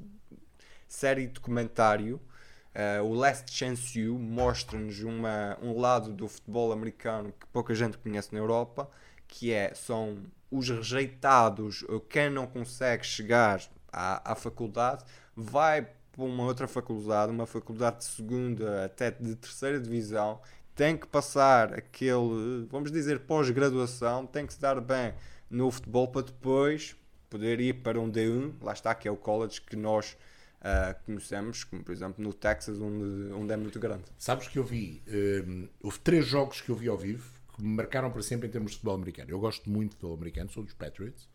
[0.86, 2.20] série de documentário.
[2.74, 8.32] Eh, o Last Chance You mostra-nos um lado do futebol americano que pouca gente conhece
[8.32, 8.88] na Europa,
[9.28, 10.18] que é são
[10.50, 15.04] os rejeitados, quem não consegue chegar à, à faculdade,
[15.34, 20.40] vai para uma outra faculdade, uma faculdade de segunda até de terceira divisão,
[20.74, 25.14] tem que passar aquele, vamos dizer, pós-graduação, tem que se dar bem
[25.50, 26.96] no futebol para depois
[27.28, 30.16] poder ir para um D1, lá está, que é o college que nós
[30.64, 34.04] ah, conhecemos, como por exemplo no Texas, onde, onde é muito grande.
[34.16, 35.02] Sabes que eu vi,
[35.46, 38.50] hum, houve três jogos que eu vi ao vivo que me marcaram para sempre em
[38.50, 39.30] termos de futebol americano.
[39.30, 41.28] Eu gosto muito de futebol americano, sou dos Patriots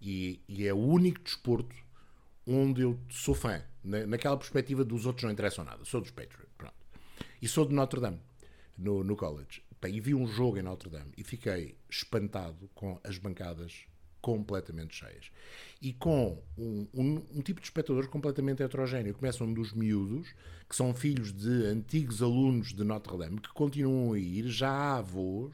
[0.00, 1.76] e, e é o único desporto
[2.44, 5.84] onde eu sou fã, na, naquela perspectiva dos outros não interessam nada.
[5.84, 6.74] Sou dos Patriots, pronto.
[7.40, 8.20] E sou de Notre Dame,
[8.76, 9.62] no, no college.
[9.84, 13.84] E vi um jogo em Notre Dame e fiquei espantado com as bancadas
[14.22, 15.30] completamente cheias.
[15.82, 19.12] E com um, um- um tipo de espectador completamente heterogéneo.
[19.12, 20.28] Começam dos miúdos,
[20.68, 24.98] que são filhos de antigos alunos de Notre Dame, que continuam a ir, já há
[24.98, 25.52] avós,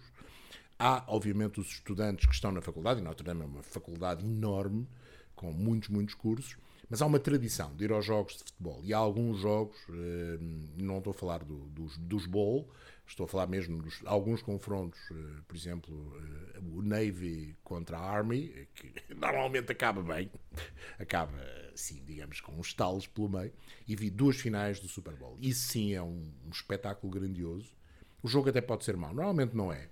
[0.80, 4.86] Há, obviamente, os estudantes que estão na faculdade, e Notre Dame é uma faculdade enorme,
[5.34, 6.56] com muitos, muitos cursos,
[6.88, 8.80] mas há uma tradição de ir aos jogos de futebol.
[8.84, 10.38] E há alguns jogos, eh,
[10.80, 12.68] não estou a falar do- dos, dos bowl,
[13.08, 16.16] estou a falar mesmo de alguns confrontos, eh, por exemplo,
[16.54, 20.30] eh, o Navy contra a Army, eh, que normalmente acaba bem,
[20.98, 21.38] acaba,
[21.72, 23.52] assim, digamos, com uns talos pelo meio,
[23.86, 25.36] e vi duas finais do Super Bowl.
[25.40, 27.76] Isso sim é um, um espetáculo grandioso.
[28.22, 29.88] O jogo até pode ser mau, normalmente não é.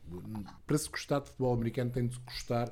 [0.66, 2.68] Para se gostar de futebol americano, tem de se gostar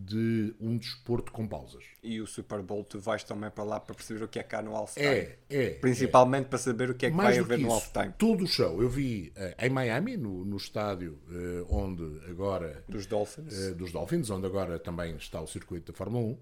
[0.00, 1.82] de um desporto com pausas.
[2.02, 4.62] E o Super Bowl, tu vais também para lá para perceber o que é há
[4.62, 5.04] no halftime.
[5.06, 5.70] É, é.
[5.70, 8.14] Principalmente para saber o que é que Mais vai haver que no isso, halftime.
[8.16, 13.06] todo o show eu vi eh, em Miami, no, no estádio eh, onde agora Dos
[13.06, 13.52] Dolphins.
[13.52, 16.38] eh, dos Dolphins, onde agora também está o circuito da Fórmula 1.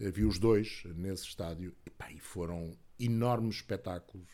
[0.00, 4.26] Eh, vi os dois nesse estádio e, pá, e foram enormes espetáculos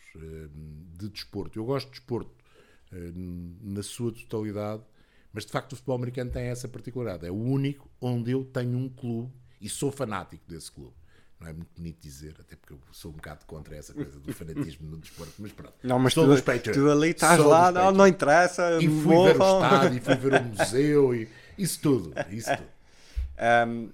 [0.97, 1.59] de desporto.
[1.59, 2.35] Eu gosto de desporto
[3.61, 4.83] na sua totalidade,
[5.33, 7.27] mas de facto o futebol americano tem essa particularidade.
[7.27, 10.95] É o único onde eu tenho um clube e sou fanático desse clube.
[11.41, 14.33] Não é muito bonito dizer, até porque eu sou um bocado contra essa coisa do
[14.33, 15.75] fanatismo no desporto, mas pronto.
[15.83, 16.81] Não, mas Sou tu, Patriots.
[16.81, 18.79] tu ali estás Sou lá, não, não interessa.
[18.81, 19.65] E fui ver o morram.
[19.65, 22.15] estádio, e fui ver o museu, e isso tudo.
[22.31, 22.69] Isso tudo.
[23.69, 23.91] Um,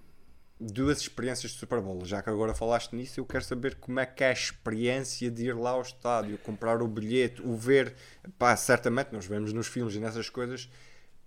[0.61, 2.05] duas experiências de Super Bowl.
[2.05, 5.47] Já que agora falaste nisso, eu quero saber como é que é a experiência de
[5.47, 7.95] ir lá ao estádio, comprar o bilhete, o ver.
[8.39, 10.69] Pá, certamente nós vemos nos filmes e nessas coisas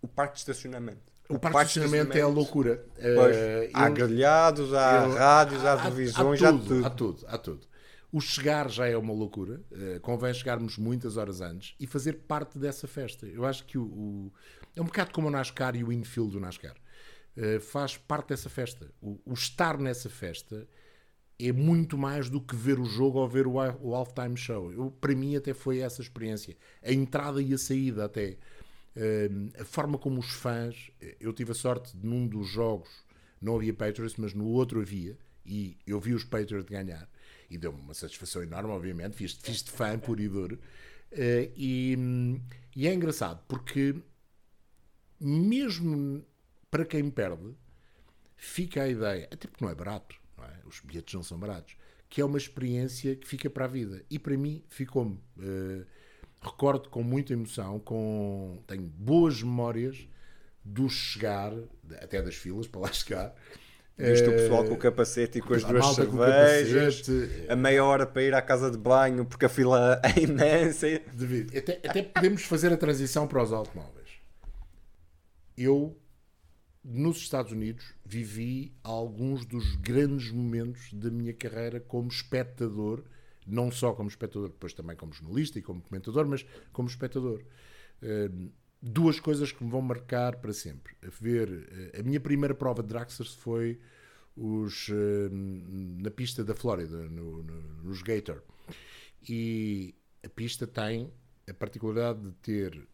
[0.02, 1.12] o parque de estacionamento.
[1.30, 2.86] O parque de estacionamento é a loucura.
[3.16, 6.86] Pois, Eh, há eu- grelhados, há eu- rádios, há, há- televisões, há há tudo.
[6.86, 7.68] Há tudo, há tudo.
[8.12, 9.62] O chegar já é uma loucura.
[9.72, 13.26] eh, convém chegarmos muitas horas antes e fazer parte dessa festa.
[13.26, 14.34] Eu acho que o, o-
[14.76, 16.76] é um bocado como o NASCAR e o infield do NASCAR.
[17.38, 18.92] Eh, faz parte dessa festa.
[19.02, 20.68] O, o estar nessa festa
[21.40, 24.74] é muito mais do que ver o jogo ou ver o, o halftime show.
[24.74, 26.58] Eu, para mim até foi essa experiência.
[26.84, 28.38] A entrada e a saída até.
[29.60, 30.91] A forma como os fãs...
[31.19, 32.89] Eu tive a sorte de num dos jogos
[33.41, 35.17] não havia Patriots, mas no outro havia.
[35.43, 37.10] E eu vi os Patriots ganhar.
[37.49, 39.15] E deu-me uma satisfação enorme, obviamente.
[39.15, 40.60] Fiz, fiz de fã puro e duro.
[41.12, 42.39] Eh, e, hum,
[42.75, 43.95] e é engraçado, porque
[45.19, 46.23] mesmo
[46.69, 47.54] para quem perde,
[48.38, 50.60] fica a ideia, até porque não é barato, não é?
[50.65, 51.75] os bilhetes não são baratos,
[52.08, 54.06] que é uma experiência que fica para a vida.
[54.10, 55.19] E para mim ficou-me.
[55.39, 55.86] eh,
[56.41, 60.08] recordo com muita emoção, com, tenho boas memórias
[60.63, 61.54] do chegar,
[62.01, 63.36] até das filas para lá chegar.
[63.97, 67.45] Viste o Eh, pessoal com o capacete e com as a duas cervejas, capacete.
[67.47, 70.88] a meia hora para ir à casa de banho porque a fila é imensa.
[71.13, 71.56] Devido.
[71.58, 74.10] Até, até podemos fazer a transição para os automóveis.
[75.58, 75.97] Eu,
[76.84, 83.04] nos Estados Unidos, vivi alguns dos grandes momentos da minha carreira como espectador,
[83.45, 87.43] não só como espectador, depois também como jornalista e como comentador, mas como espectador.
[88.01, 88.51] Uh,
[88.82, 90.95] duas coisas que me vão marcar para sempre.
[91.06, 93.80] A ver, uh, a minha primeira prova de Draxers foi
[94.36, 98.43] os, uh, na pista da Flórida, no, no, nos Gator.
[99.27, 101.12] E a pista tem
[101.49, 102.88] a particularidade de ter,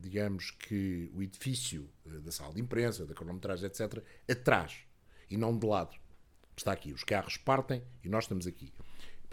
[0.00, 4.84] digamos que, o edifício da sala de imprensa, da cronometragem, etc., atrás
[5.30, 5.96] e não de lado.
[6.56, 6.92] Está aqui.
[6.92, 8.72] Os carros partem e nós estamos aqui.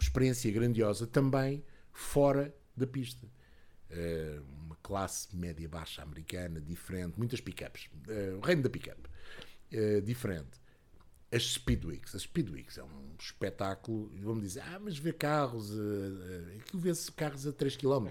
[0.02, 3.26] Experiência grandiosa também fora da pista.
[3.90, 7.88] Uh, uma classe média-baixa americana diferente, muitas pickups.
[8.08, 9.00] Uh, o reino da pickup.
[9.72, 10.60] Uh, diferente.
[11.30, 12.14] As Speedweeks.
[12.16, 14.10] As Speedweeks é um espetáculo.
[14.16, 15.70] Vamos dizer, ah, mas vê carros.
[15.70, 18.08] Uh, aquilo vê-se carros a 3 km.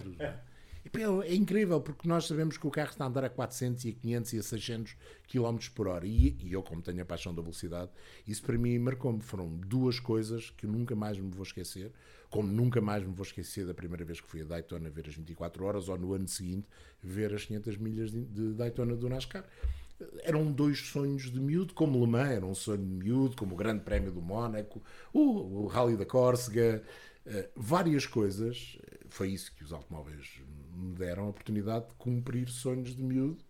[0.84, 3.94] É incrível, porque nós sabemos que o carro está a andar a 400 e a
[3.94, 4.96] 500 e a 600
[5.28, 6.08] km por hora.
[6.08, 7.92] E, e eu, como tenho a paixão da velocidade,
[8.28, 9.22] isso para mim marcou-me.
[9.22, 11.92] Foram duas coisas que nunca mais me vou esquecer.
[12.30, 15.16] Como nunca mais me vou esquecer da primeira vez que fui a Daytona ver as
[15.16, 16.68] 24 horas ou no ano seguinte
[17.04, 19.46] ver as 500 milhas de, Daytona do NASCAR
[20.24, 23.58] eram dois sonhos de miúdo, como Le Mans era um sonho de miúdo, como o
[23.58, 24.82] Grande Prémio do Mónaco,
[25.14, 26.82] o, o Rally da Córcega,
[27.28, 28.80] uh, várias coisas.
[29.10, 30.42] Foi isso que os automóveis
[30.74, 33.44] me deram a oportunidade de cumprir sonhos de miúdo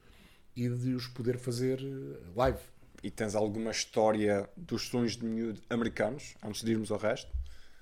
[0.55, 2.59] e de os poder fazer eh, live.
[3.03, 7.31] E tens alguma história dos sonhos de miúdo americanos, antes de irmos ao resto?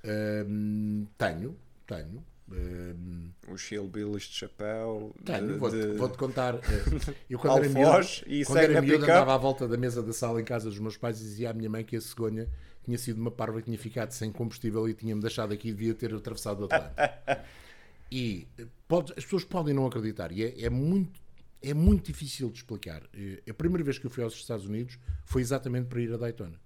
[0.06, 2.24] Um, tenho, tenho.
[2.52, 5.14] Um, Os hillbillies de chapéu.
[5.24, 6.56] Tenho, vou-te vou contar.
[6.56, 10.14] Eh, eu quando era miúdo, e quando era miúdo andava à volta da mesa da
[10.14, 12.48] sala em casa dos meus pais e dizia à minha mãe que a cegonha
[12.84, 15.94] tinha sido uma parva que tinha ficado sem combustível e tinha-me deixado aqui e devia
[15.94, 16.96] ter atravessado o Atlântico.
[18.12, 18.48] E
[18.88, 21.20] pode, as pessoas podem não acreditar, e é, é, muito,
[21.62, 23.04] é muito difícil de explicar.
[23.14, 26.18] Eh, a primeira vez que eu fui aos Estados Unidos foi exatamente para ir a
[26.18, 26.60] Daytona.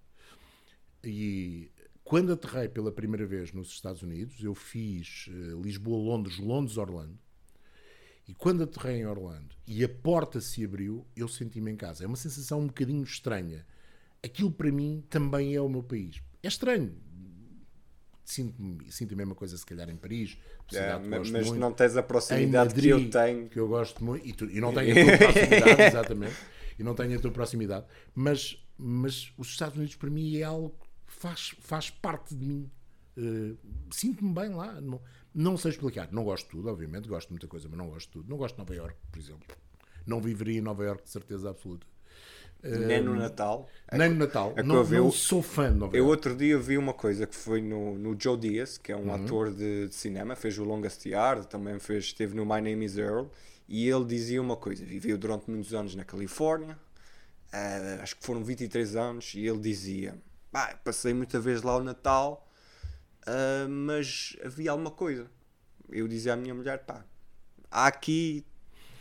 [1.03, 1.69] E
[2.03, 7.17] quando aterrei pela primeira vez nos Estados Unidos, eu fiz uh, Lisboa-Londres, Londres-Orlando.
[8.27, 12.05] E quando aterrei em Orlando e a porta se abriu, eu senti-me em casa.
[12.05, 13.65] É uma sensação um bocadinho estranha.
[14.23, 16.21] Aquilo para mim também é o meu país.
[16.41, 16.95] É estranho,
[18.23, 18.55] sinto,
[18.89, 20.37] sinto a mesma coisa se calhar em Paris
[20.73, 21.55] é, mas muito.
[21.55, 23.49] não tens a proximidade Madrid, que eu tenho.
[23.49, 26.35] que eu gosto muito e, tu, e não tenho a tua proximidade exatamente
[26.79, 30.69] e não tenho a tua proximidade mas, mas os Estados Unidos para mim é algo
[30.69, 32.71] que faz, faz parte de mim.
[33.15, 33.55] Uh,
[33.91, 34.99] sinto-me bem lá não,
[35.35, 38.07] não sei explicar, não gosto de tudo obviamente, gosto de muita coisa mas não gosto
[38.07, 39.55] de tudo, não gosto de Nova York por exemplo.
[40.05, 41.85] Não viveria em Nova York de certeza absoluta
[42.63, 43.67] nem no Natal.
[43.91, 44.53] Nem no Natal.
[44.55, 45.97] É não, não sou fã de novela.
[45.97, 49.07] Eu outro dia vi uma coisa que foi no, no Joe Diaz, que é um
[49.07, 49.13] uhum.
[49.13, 52.97] ator de, de, cinema, fez o Longest Yard, também fez, esteve no My Name is
[52.97, 53.27] Earl,
[53.67, 56.77] e ele dizia uma coisa, viveu durante muitos anos na Califórnia,
[57.53, 60.15] uh, acho que foram 23 anos, e ele dizia,
[60.83, 62.47] passei muita vez lá o Natal,
[63.27, 65.29] uh, mas havia alguma coisa.
[65.89, 67.05] Eu dizia à minha mulher, pá,
[67.69, 68.45] há aqui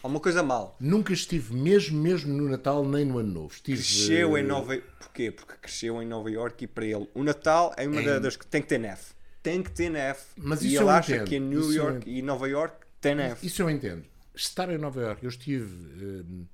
[0.03, 0.77] Alguma coisa mal.
[0.81, 3.55] Nunca estive mesmo, mesmo no Natal nem no Ano Novo.
[3.55, 3.79] Estive...
[3.79, 5.31] Cresceu em Nova Porquê?
[5.31, 8.21] Porque cresceu em Nova York e para ele o Natal é uma em...
[8.21, 9.03] das que tem que ter neve.
[9.43, 10.21] Tem que ter neve.
[10.37, 11.29] Mas e ele acha entendo.
[11.29, 13.47] que em New isso York e Nova York tem neve.
[13.47, 14.05] Isso eu entendo.
[14.35, 16.25] Estar em Nova York, eu estive.
[16.25, 16.47] Hum,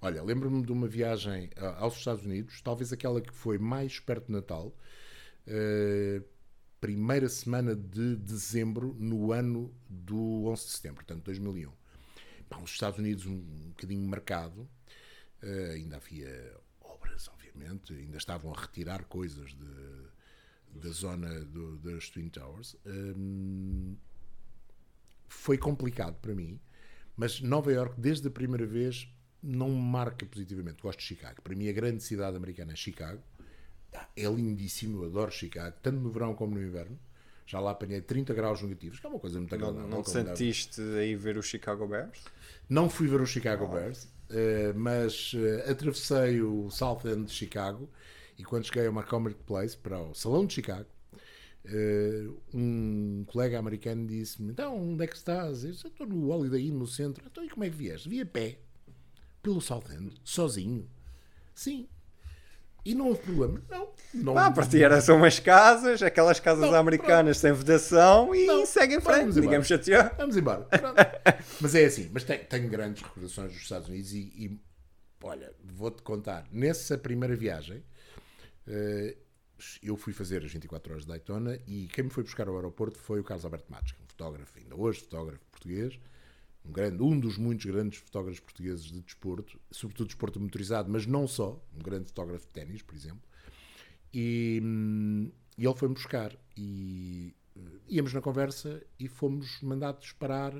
[0.00, 4.32] olha, lembro-me de uma viagem aos Estados Unidos, talvez aquela que foi mais perto de
[4.32, 4.74] Natal.
[5.46, 6.24] Uh,
[6.80, 11.70] primeira semana de dezembro no ano do 11 de setembro, portanto 2001
[12.48, 14.68] Pá, os Estados Unidos um, um bocadinho marcado,
[15.42, 22.08] uh, ainda havia obras, obviamente, ainda estavam a retirar coisas de, da zona do, das
[22.10, 22.76] Twin Towers.
[22.86, 23.96] Um,
[25.28, 26.60] foi complicado para mim,
[27.16, 29.08] mas Nova York, desde a primeira vez,
[29.42, 30.82] não me marca positivamente.
[30.82, 31.40] Gosto de Chicago.
[31.42, 33.22] Para mim, a grande cidade americana é Chicago.
[34.14, 36.98] É lindíssimo, eu adoro Chicago, tanto no verão como no inverno.
[37.46, 39.82] Já lá apanhei 30 graus negativos, que é uma coisa muito agradável.
[39.82, 42.24] Não, não te sentiste aí ver o Chicago Bears?
[42.68, 47.88] Não fui ver o Chicago Bears, uh, mas uh, atravessei o South End de Chicago
[48.36, 50.88] e quando cheguei ao Montgomery Place, para o Salão de Chicago,
[51.64, 55.64] uh, um colega americano disse-me: Então, onde é que estás?
[55.64, 57.24] Eu disse, estou no Holiday Inn, no centro.
[57.24, 58.08] Então, e como é que vieste?
[58.08, 58.58] Vi a pé,
[59.42, 60.88] pelo South End, sozinho.
[61.54, 61.88] Sim,
[62.86, 63.60] e não houve problema.
[63.68, 63.88] Não.
[64.14, 67.56] não ah, para ti era umas casas, aquelas casas não, americanas pronto.
[67.56, 69.40] sem vedação e não, segue em frente.
[69.40, 70.08] Ninguém me chateou.
[70.16, 70.68] Vamos embora.
[71.60, 72.08] mas é assim.
[72.12, 74.60] Mas tenho, tenho grandes recordações dos Estados Unidos e, e
[75.20, 76.46] olha, vou-te contar.
[76.52, 77.78] Nessa primeira viagem,
[78.68, 79.16] uh,
[79.82, 83.00] eu fui fazer as 24 horas de Daytona e quem me foi buscar ao aeroporto
[83.00, 85.98] foi o Carlos Alberto Matos, que é um fotógrafo, ainda hoje fotógrafo português
[86.66, 91.26] um, grande, um dos muitos grandes fotógrafos portugueses de desporto, sobretudo desporto motorizado, mas não
[91.26, 93.22] só, um grande fotógrafo de ténis, por exemplo.
[94.12, 94.62] E,
[95.58, 100.54] e ele foi-me buscar e uh, íamos na conversa e fomos mandados parar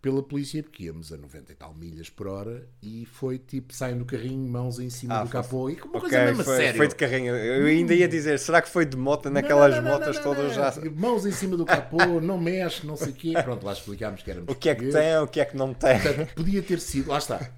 [0.00, 3.98] pela polícia porque íamos a 90 e tal milhas por hora e foi tipo, saem
[3.98, 6.76] do carrinho, mãos em cima Ah, do capô e uma Ok, coisa mesmo foi, sério.
[6.78, 7.36] foi de carrinho.
[7.36, 10.44] Eu ainda ia dizer, será que foi de moto naquelas não, não, motas não, todas
[10.46, 10.74] não, já?
[10.80, 10.92] não.
[10.92, 13.32] Mãos em cima do capô, não mexe, não sei o quê.
[13.44, 15.74] Pronto, lá explicámos que éramos O que é que tem, o que é que não
[15.74, 16.00] tem?
[16.00, 17.50] Portanto, podia ter sido, lá está.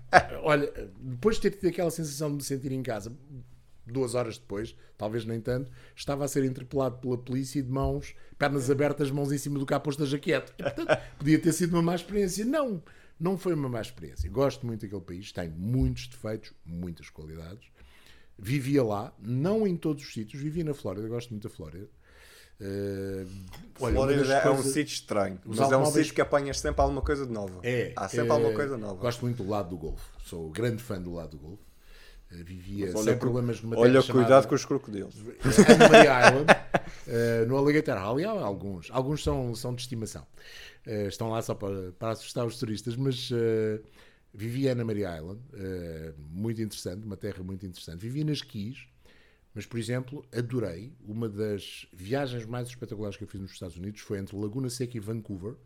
[0.42, 3.12] Olha, depois de ter tido aquela sensação de me sentir em casa,
[3.86, 8.68] duas horas depois, talvez nem tanto, estava a ser interpelado pela polícia de mãos, pernas
[8.70, 10.52] abertas, mãos em cima do capô da jaquete.
[10.58, 12.44] E, portanto, podia ter sido uma má experiência.
[12.44, 12.82] Não,
[13.20, 14.28] não foi uma má experiência.
[14.30, 17.68] Gosto muito daquele país, tem muitos defeitos, muitas qualidades.
[18.38, 21.88] Vivia lá, não em todos os sítios, vivia na Flórida, gosto muito da Flórida.
[22.60, 23.24] Eh,
[23.80, 27.02] olha, Flórida é um sítio estranho, mas é um automóveis- sítio que apanhas sempre alguma
[27.02, 27.60] coisa de nova.
[27.62, 28.94] É, Há sempre é, alguma coisa nova.
[28.96, 30.08] Gosto muito do lado do Golfo.
[30.24, 31.62] Sou grande fã do lado do Golfo.
[32.32, 35.14] Eh, Vivia Mas olha sem problemas numa Olha, terra cuidado com os crocodilos.
[35.42, 36.46] Island,
[37.06, 38.24] eh, no Alligator Alley.
[38.24, 38.90] Há alguns.
[38.90, 40.26] Alguns são, são de estimação.
[40.86, 43.80] Eh, estão lá só para, para assustar os turistas, mas eh,
[44.32, 45.40] vivia na Maria Island.
[46.30, 47.98] muito interessante, uma terra muito interessante.
[47.98, 48.86] Vivia nas Keys.
[49.54, 50.94] Mas, por exemplo, adorei.
[51.04, 54.96] Uma das viagens mais espetaculares que eu fiz nos Estados Unidos foi entre Laguna Seca
[54.96, 55.56] e Vancouver,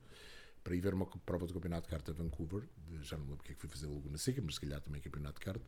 [0.65, 2.65] para ir ver uma prova do Campeonato de Carta a Vancouver.
[3.03, 5.39] Já não lembro porque é que fui fazer Laguna Seca, mas se calhar também Campeonato
[5.39, 5.65] de Carta.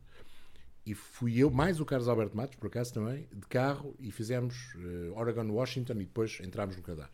[0.88, 4.56] E fui eu, mais o Carlos Alberto Matos, por acaso também, de carro, e fizemos
[4.74, 7.10] eh, Oregon, Washington, e depois entramos no Canadá.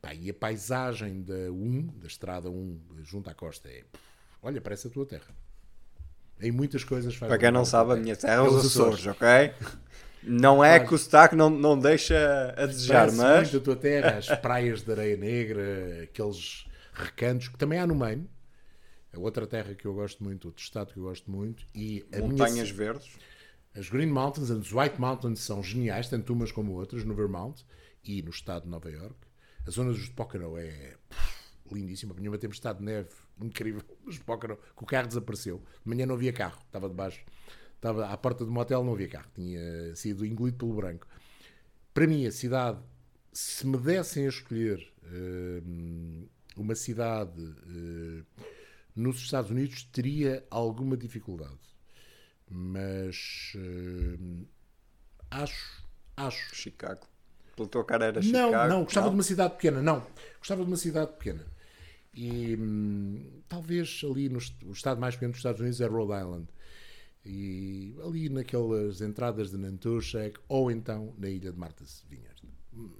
[0.00, 3.82] Pá, e a paisagem da 1, da estrada 1, junto à costa, é.
[4.42, 5.28] Olha, parece a tua terra.
[6.40, 8.32] Em muitas coisas faz Para quem não sabe, a minha terra.
[8.32, 9.28] é os Açores, ok?
[10.22, 13.76] Não é que o sotaque não, não deixa a desejar, Parece mas muito a tua
[13.76, 18.26] terra, as praias de areia negra, aqueles recantos que também há no Maine.
[19.12, 21.66] É outra terra que eu gosto muito, outro estado que eu gosto muito.
[21.74, 23.10] E a montanhas minha, verdes.
[23.74, 27.62] as Green Mountains as White Mountains são geniais, tanto umas como outras, no Vermont
[28.02, 29.16] e no estado de Nova York.
[29.66, 32.12] A zona dos Pocono é pff, lindíssima.
[32.12, 35.62] Apanhou uma tempestade de neve incrível nos Pocono, que o carro desapareceu.
[35.84, 37.24] De manhã não havia carro, estava debaixo,
[37.76, 41.06] estava à porta do motel, não havia carro, tinha sido engolido pelo branco.
[41.92, 42.80] Para mim, a cidade,
[43.32, 48.24] se me dessem a escolher hum, uma cidade hum,
[48.94, 51.58] nos Estados Unidos, teria alguma dificuldade.
[52.50, 54.44] Mas hum,
[55.30, 56.54] acho, acho.
[56.54, 57.06] Chicago.
[57.56, 58.68] Pela tua cara era Não, Chicago.
[58.68, 60.06] não, gostava de uma cidade pequena, não.
[60.38, 61.44] Gostava de uma cidade pequena.
[62.14, 66.48] E hum, talvez ali no o estado mais pequeno dos Estados Unidos é Rhode Island.
[67.24, 72.42] E ali naquelas entradas de Nantucket ou então na ilha de Martha's Vineyard.
[72.74, 72.90] Hum,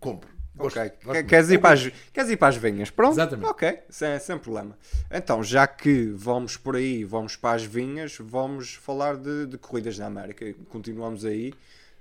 [0.00, 0.30] Compro.
[0.56, 2.88] Gosto, Ok, gosto queres ir, para as, queres ir para as vinhas?
[2.90, 3.14] Pronto?
[3.14, 3.48] Exatamente.
[3.48, 4.78] Ok, sem, sem problema.
[5.10, 9.98] Então, já que vamos por aí, vamos para as vinhas, vamos falar de, de corridas
[9.98, 10.54] na América.
[10.68, 11.52] Continuamos aí.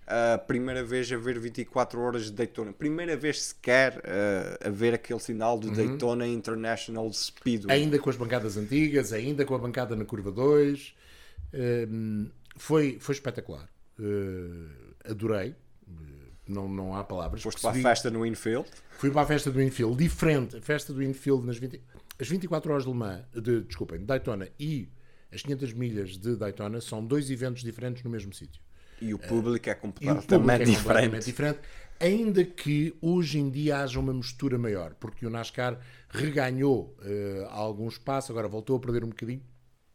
[0.05, 2.73] A primeira vez a ver 24 horas de Daytona.
[2.73, 5.59] Primeira vez sequer uh, a ver aquele sinal Uhum.
[5.61, 7.73] de Daytona International Speedway.
[7.75, 10.93] Ainda com as bancadas antigas, ainda com a bancada na curva 2.
[11.89, 13.67] Hum, foi, foi espetacular.
[13.97, 14.67] Uh,
[15.09, 15.55] adorei.
[16.47, 17.41] Uh, Não, não há palavras.
[17.41, 18.67] Foste para a festa no Infield.
[18.97, 20.57] Fui para a festa do Infield, diferente.
[20.57, 21.81] A festa do Infield nas 20,
[22.19, 24.89] as 24 horas de Le Mans, de, desculpem, de Daytona e
[25.31, 28.61] as 500 milhas de Daytona são dois eventos diferentes no mesmo sítio.
[29.01, 30.83] E o público é público completamente é diferente.
[30.83, 31.59] completamente diferente.
[31.99, 35.79] Ainda que hoje em dia haja uma mistura maior, porque o NASCAR
[36.09, 39.41] reganhou eh, algum espaço, agora voltou a perder um bocadinho,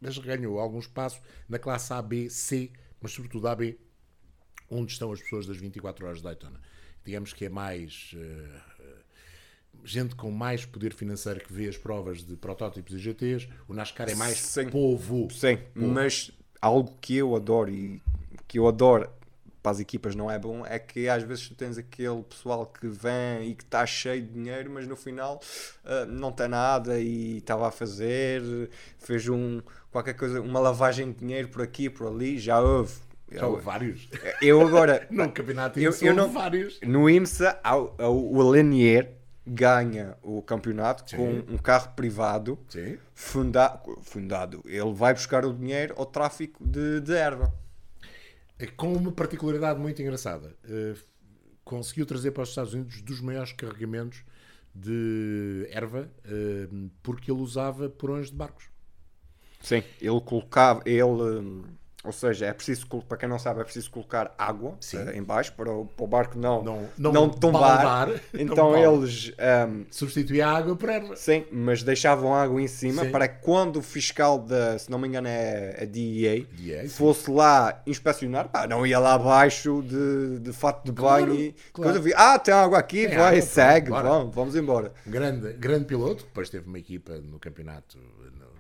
[0.00, 3.78] mas reganhou algum espaço na classe A, B, C, mas sobretudo A, B,
[4.70, 6.60] onde estão as pessoas das 24 horas de Daytona.
[7.04, 8.60] Digamos que é mais eh,
[9.84, 13.48] gente com mais poder financeiro que vê as provas de protótipos e GTs.
[13.66, 14.68] O NASCAR é mais Sim.
[14.68, 15.28] povo.
[15.30, 18.02] Sim, mas algo que eu adoro e
[18.46, 19.08] que eu adoro
[19.62, 22.86] para as equipas não é bom é que às vezes tu tens aquele pessoal que
[22.86, 25.40] vem e que está cheio de dinheiro, mas no final
[25.84, 31.18] ah, não tem nada e estava a fazer, fez um qualquer coisa, uma lavagem de
[31.18, 33.07] dinheiro por aqui por ali, já houve.
[33.30, 34.08] Já houve vários.
[34.40, 36.80] Eu agora No campeonato Eu- eu, eu não- vários.
[36.82, 37.60] no IMSA
[37.98, 39.12] o Lanier
[39.46, 42.98] ganha o campeonato com um carro privado Sim.
[43.14, 44.62] funda fundado.
[44.66, 47.52] Ele vai buscar o dinheiro ao tráfico de, de erva.
[48.58, 50.54] É com uma particularidade muito engraçada.
[50.68, 50.94] Eh,
[51.64, 54.22] conseguiu trazer para os Estados Unidos dos maiores carregamentos
[54.74, 56.68] de erva eh,
[57.02, 58.64] porque ele usava porões de barcos.
[59.60, 61.62] Sim, ele colocava, ele hum,
[62.04, 64.98] Ou seja, é preciso, para quem não sabe, é preciso colocar água Sim.
[64.98, 67.84] eh, em baixo para o, para o barco não, Não- não, não tombar.
[67.84, 71.16] baldar, Então eles, ehm, Substituir a água por erva.
[71.16, 73.10] sim, mas deixavam água em cima Sim.
[73.10, 76.88] para que quando o fiscal da, se não me engano é a DEA, DEA, sim.
[76.88, 81.54] fosse lá inspecionar, pá, não ia lá abaixo de, de fato de Claro, banho e
[81.72, 82.00] claro.
[82.00, 84.92] vi- ah, tem água aqui, Tem vai, água, segue, vamos, vamos embora.
[85.04, 87.98] Um grande, grande piloto, depois teve uma equipa no campeonato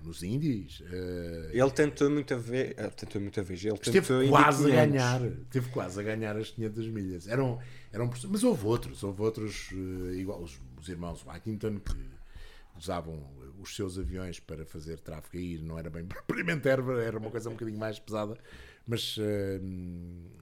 [0.04, 0.82] nos Índies.
[0.90, 4.70] eh, Ele tentou muita vez, ele tentou muita vez, ele Esteve quase a 500.
[4.92, 5.20] ganhar,
[5.50, 7.28] teve quase a ganhar as 500 milhas.
[7.28, 7.58] Eram,
[7.92, 11.96] eram, mas houve outros, houve outros, eh, igual os, os irmãos Whitington, que
[12.76, 13.22] usavam
[13.60, 17.48] os seus aviões para fazer tráfego aí, não era bem propriamente erva, era uma coisa
[17.48, 18.36] um bocadinho mais pesada.
[18.86, 19.60] Mas eh,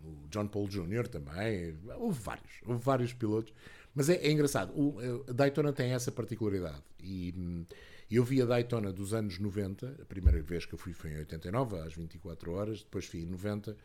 [0.05, 1.09] o John Paul Jr.
[1.09, 3.53] também, houve vários, houve vários pilotos.
[3.95, 6.83] Mas é, é engraçado, o, eh, a Daytona tem essa particularidade.
[7.03, 7.65] E hum,
[8.11, 11.19] eu vi a Daytona dos anos 90, a primeira vez que eu fui foi em
[11.19, 13.77] 89, às 24 horas, depois fui em 90,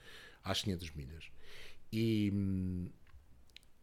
[0.44, 1.32] às 500 milhas.
[1.92, 2.90] E, hum,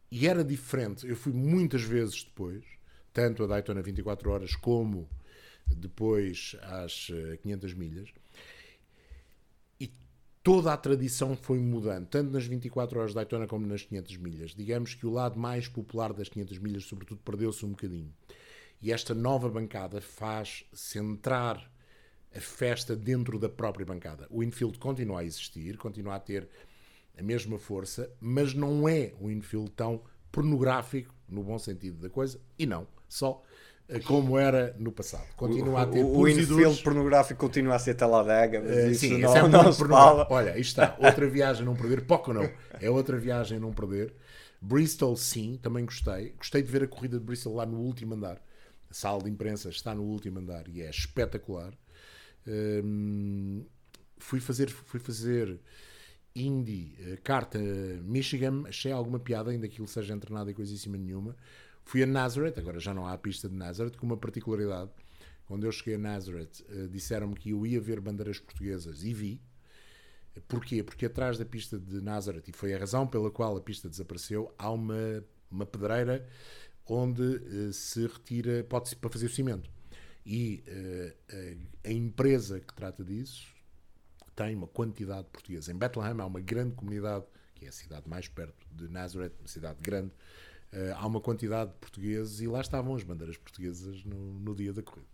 [0.09, 1.07] e era diferente.
[1.07, 2.63] Eu fui muitas vezes depois,
[3.13, 5.09] tanto a Daytona 24 horas como
[5.67, 8.09] depois às eh, 500 milhas.
[9.79, 9.91] E
[10.41, 14.55] toda a tradição foi mudando, tanto nas 24 horas de Daytona como nas 500 milhas.
[14.55, 18.11] Digamos que o lado mais popular das 500 milhas, sobretudo, perdeu-se um bocadinho.
[18.81, 21.69] E esta nova bancada faz centrar
[22.35, 24.27] a festa dentro da própria bancada.
[24.29, 26.47] O infield continua a existir, continua a ter
[27.17, 30.01] a mesma força, mas não é um infield tão
[30.31, 33.41] pornográfico, no bom sentido da coisa, e não, só
[33.89, 35.27] eh, como era no passado.
[35.35, 39.17] Continua a ter o, o infield pornográfico continua a ser taladega, mas Eh, isso sim,
[39.17, 40.27] não, é não muito se fala.
[40.29, 40.95] Olha, isto está.
[40.99, 42.05] Outra viagem a não perder.
[42.05, 42.49] Poco não.
[42.79, 44.13] É outra viagem não perder.
[44.61, 46.33] Bristol, sim, também gostei.
[46.37, 48.41] Gostei de ver a corrida de Bristol lá no último andar.
[48.89, 51.73] A sala de imprensa está no último andar e é espetacular.
[52.47, 53.65] Hum,
[54.17, 55.59] fui fazer, fui fazer
[56.35, 57.59] Indy, eh, carta
[58.03, 61.35] Michigan, achei alguma piada, ainda que aquilo seja entrenado e coisíssima nenhuma.
[61.83, 64.91] Fui a Nazareth, agora já não há a pista de Nazareth, com uma particularidade.
[65.45, 69.41] Quando eu cheguei a Nazareth, eh, disseram-me que eu ia ver bandeiras portuguesas e vi.
[70.47, 70.83] Porquê?
[70.83, 74.53] Porque atrás da pista de Nazareth, e foi a razão pela qual a pista desapareceu,
[74.57, 76.27] há uma, uma pedreira
[76.89, 79.69] onde eh, se retira, pode-se para fazer o cimento.
[80.25, 83.47] E eh, a, empresa que trata disso
[84.35, 85.69] tem uma quantidade de portugueses.
[85.69, 87.25] Em Bethlehem há uma grande comunidade,
[87.55, 90.11] que é a cidade mais perto de Nazareth, uma cidade grande,
[90.71, 94.73] eh, há uma quantidade de portugueses e lá estavam as bandeiras portuguesas no, no dia
[94.73, 95.07] da corrida.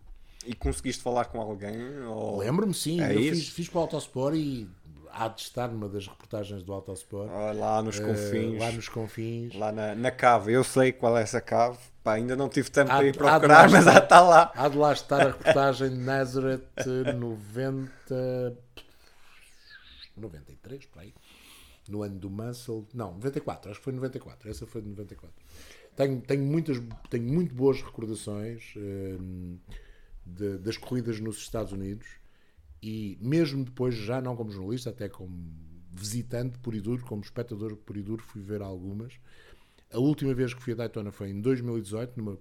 [0.46, 2.02] E conseguiste falar com alguém?
[2.02, 2.38] Ou...
[2.38, 3.42] Lembro-me, sim, É eu isso?
[3.42, 4.70] fiz, fiz para o Autosport e
[5.16, 7.30] há de estar numa das reportagens do Autosport.
[7.32, 8.60] Ah, Lá nos eh, confins.
[8.60, 9.56] lá nos confins.
[9.56, 11.78] Lá na, na cave, eu sei qual é essa cave.
[12.04, 14.04] Pá, ainda não tive tempo Há- para ir procurar, mas estar.
[14.04, 14.52] está lá.
[14.56, 18.58] Há de lá estar a reportagem de Nazareth eh, 90.
[20.18, 21.14] 93, por aí.
[21.88, 22.86] No ano do Muscle.
[22.94, 24.50] Não, 94, acho que foi 94.
[24.50, 25.36] Essa foi de 94.
[25.96, 26.78] Tenho, tenho, muitas,
[27.10, 29.58] tenho muito boas recordações hum,
[30.26, 32.06] de- das corridas nos Estados Unidos
[32.86, 35.36] e mesmo depois, já não como jornalista, até como
[35.92, 39.20] visitante por e duro, como espectador por e duro, fui ver algumas.
[39.92, 42.38] A última vez que fui a Daytona foi em 2018, numa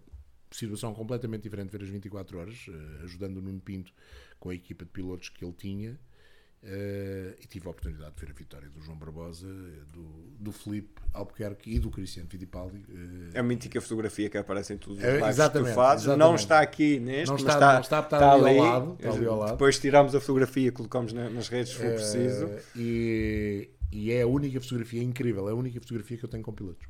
[0.51, 3.91] situação completamente diferente, ver as 24 horas, eh, ajudando o Nuno Pinto
[4.39, 5.99] com a equipa de pilotos que ele tinha.
[6.67, 10.03] Eh, e tive a oportunidade de ver a vitória do João Barbosa, eh, do,
[10.41, 12.85] do Felipe Albuquerque e do Cristiano Fittipaldi.
[12.89, 15.75] eh, É a mítica fotografia que aparece em todos os É, lives que tu exatamente,
[15.75, 16.07] fazes.
[16.07, 16.41] Não exatamente.
[16.41, 19.39] está aqui neste, Não mas está- está, está, está ali ao lado, está ali ao
[19.39, 19.53] lado.
[19.53, 22.51] Depois tiramos a fotografia e colocamos na- nas redes se for preciso.
[22.77, 26.53] e, e é a única fotografia incrível, é a única fotografia que eu tenho com
[26.53, 26.87] pilotos.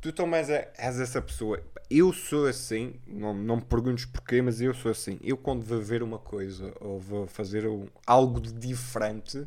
[0.00, 1.62] Tu também és, és essa pessoa.
[1.90, 5.18] Eu sou assim, não, não me perguntes porquê, mas eu sou assim.
[5.22, 9.46] Eu quando vou ver uma coisa ou vou fazer um- algo de diferente,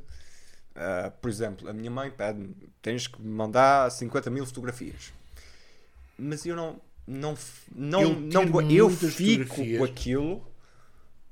[0.75, 5.11] ah, por exemplo, a minha mãe pede-me, tens que me mandar 50 mil fotografias.
[6.17, 7.35] Mas eu não, não,
[7.73, 9.77] não, Eu não, eu fico fotografias.
[9.79, 10.47] com aquilo,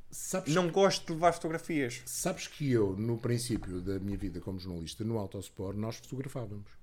[0.10, 2.02] Sabes, não gosto de levar fotografias.
[2.06, 6.81] sabes que eu, no princípio da minha vida como jornalista, no Autosport, nós fotografávamos.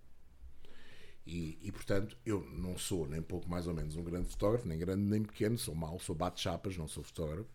[1.30, 4.78] E, e, portanto, eu não sou nem pouco mais ou menos um grande fotógrafo, nem
[4.78, 7.50] grande nem pequeno, sou mau, sou bate-chapas, não sou fotógrafo.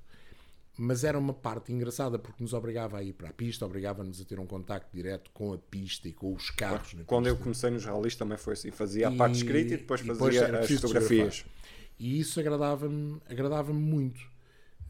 [0.78, 4.26] Mas era uma parte engraçada porque nos obrigava a ir para a pista, obrigava-nos a
[4.26, 6.96] ter um contacto direto com a pista e com os carros.
[7.08, 7.44] Quando eu pista.
[7.44, 8.70] comecei nos rallies também foi assim.
[8.70, 11.44] Fazia a E- parte escrita e depois e fazia era as fotografias.
[12.00, 14.20] E isso agradava-me agradava muito.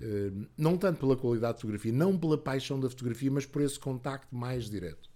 [0.02, 3.80] Eh, não tanto pela qualidade de fotografia, não pela paixão da fotografia, mas por esse
[3.80, 5.10] contacto mais direto.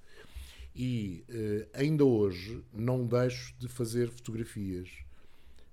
[0.79, 4.89] E eh, ainda hoje não deixo de fazer fotografias.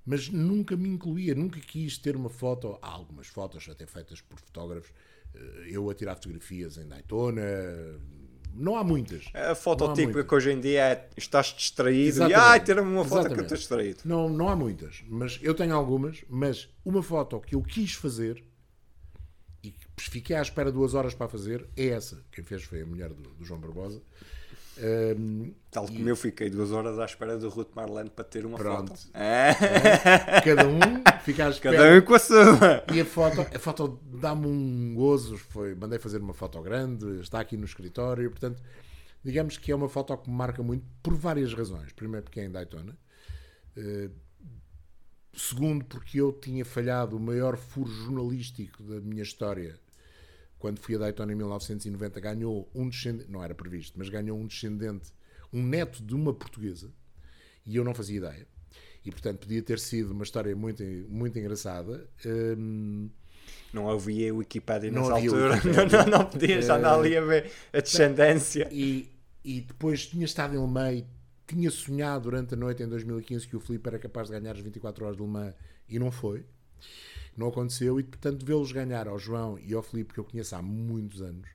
[0.07, 2.79] Mas nunca me incluía, nunca quis ter uma foto.
[2.81, 4.91] Há algumas fotos até feitas por fotógrafos.
[5.35, 7.43] eh, Eu a tirar fotografias em Daytona,
[8.55, 9.25] Não há muitas.
[9.35, 10.29] A foto típica muitas.
[10.29, 12.39] que hoje em dia é estás distraído Exatamente.
[12.39, 13.43] e ai, tira-me uma foto que eu Exatamente.
[13.45, 14.01] estou distraído.
[14.05, 16.25] Não, não há muitas, mas eu tenho algumas.
[16.31, 18.45] Mas uma foto que eu quis fazer
[19.63, 22.23] e que fiquei à espera duas horas para fazer é essa.
[22.31, 24.01] Quem fez foi a mulher do, do João Barbosa.
[24.79, 28.57] Ahm, Tal como eu fiquei duas horas à espera do Ruth Marlene para ter uma
[28.57, 28.91] Pronto.
[28.95, 29.09] foto.
[29.15, 29.53] É.
[30.45, 30.79] cada um
[31.23, 31.77] fica à espera.
[31.77, 32.85] Cada um com a sua.
[32.93, 35.37] E a foto, a foto dá-me um gozo.
[35.37, 38.31] Foi, mandei fazer uma foto grande, está aqui no escritório.
[38.31, 38.63] Portanto,
[39.25, 41.93] digamos que é uma foto que me marca muito por várias razões.
[41.93, 42.97] Primeiro, porque é em Daytona.
[43.77, 44.11] Eh,
[45.33, 49.79] segundo, porque eu tinha falhado o maior furo jornalístico da minha história.
[50.65, 54.47] Quando fui a Daytona em 1990, ganhou um descendente, não era previsto, mas ganhou um
[54.47, 55.13] descendente,
[55.53, 56.91] um neto de uma portuguesa,
[57.67, 58.47] e eu não fazia ideia.
[59.05, 62.09] E portanto podia ter sido uma história muito, muito engraçada.
[62.25, 63.11] Hum,
[63.75, 65.61] Não havia Wikipedia Não nessa havia altura.
[65.71, 68.67] Não, não, não podias andar ali a ver a descendência.
[68.73, 69.11] e,
[69.45, 71.05] e depois tinha estado em Le Mans,
[71.47, 74.63] tinha sonhado durante a noite em 2015 que o Filipe era capaz de ganhar as
[74.63, 75.55] 24 horas de Le Mans
[75.91, 76.43] e não foi.
[77.37, 80.63] Não aconteceu e, portanto, vê-los ganhar ao João e ao Filipe, que eu conheço há
[80.63, 81.49] muitos anos.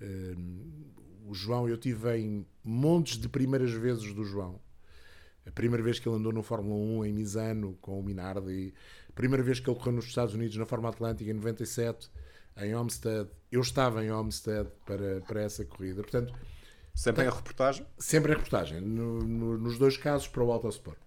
[0.00, 0.84] Hum,
[1.26, 4.60] o João, eu tive em montes de primeiras vezes do João.
[5.46, 8.72] A primeira vez que ele andou no Fórmula 1 em Misano com o Minardi,
[9.08, 12.08] a primeira vez que ele correu nos Estados Unidos na Fórmula Atlântica em 97,
[12.58, 13.28] em Homestead.
[13.50, 16.02] Eu estava em Homestead para, para essa corrida.
[16.02, 16.32] Portanto,
[16.94, 17.86] Sempre em reportagem.
[17.98, 20.98] sempre em reportagem, no- no- nos dois casos para o Autosport.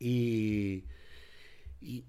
[0.00, 0.84] E,
[1.82, 2.04] e,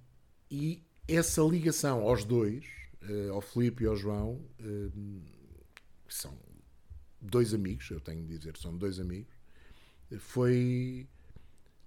[0.50, 2.66] e essa ligação aos dois,
[3.02, 4.90] eh, ao Filipe e ao João, eh,
[6.08, 6.38] que são
[7.22, 9.34] dois amigos, eu tenho de dizer, são dois amigos,
[10.20, 11.08] foi.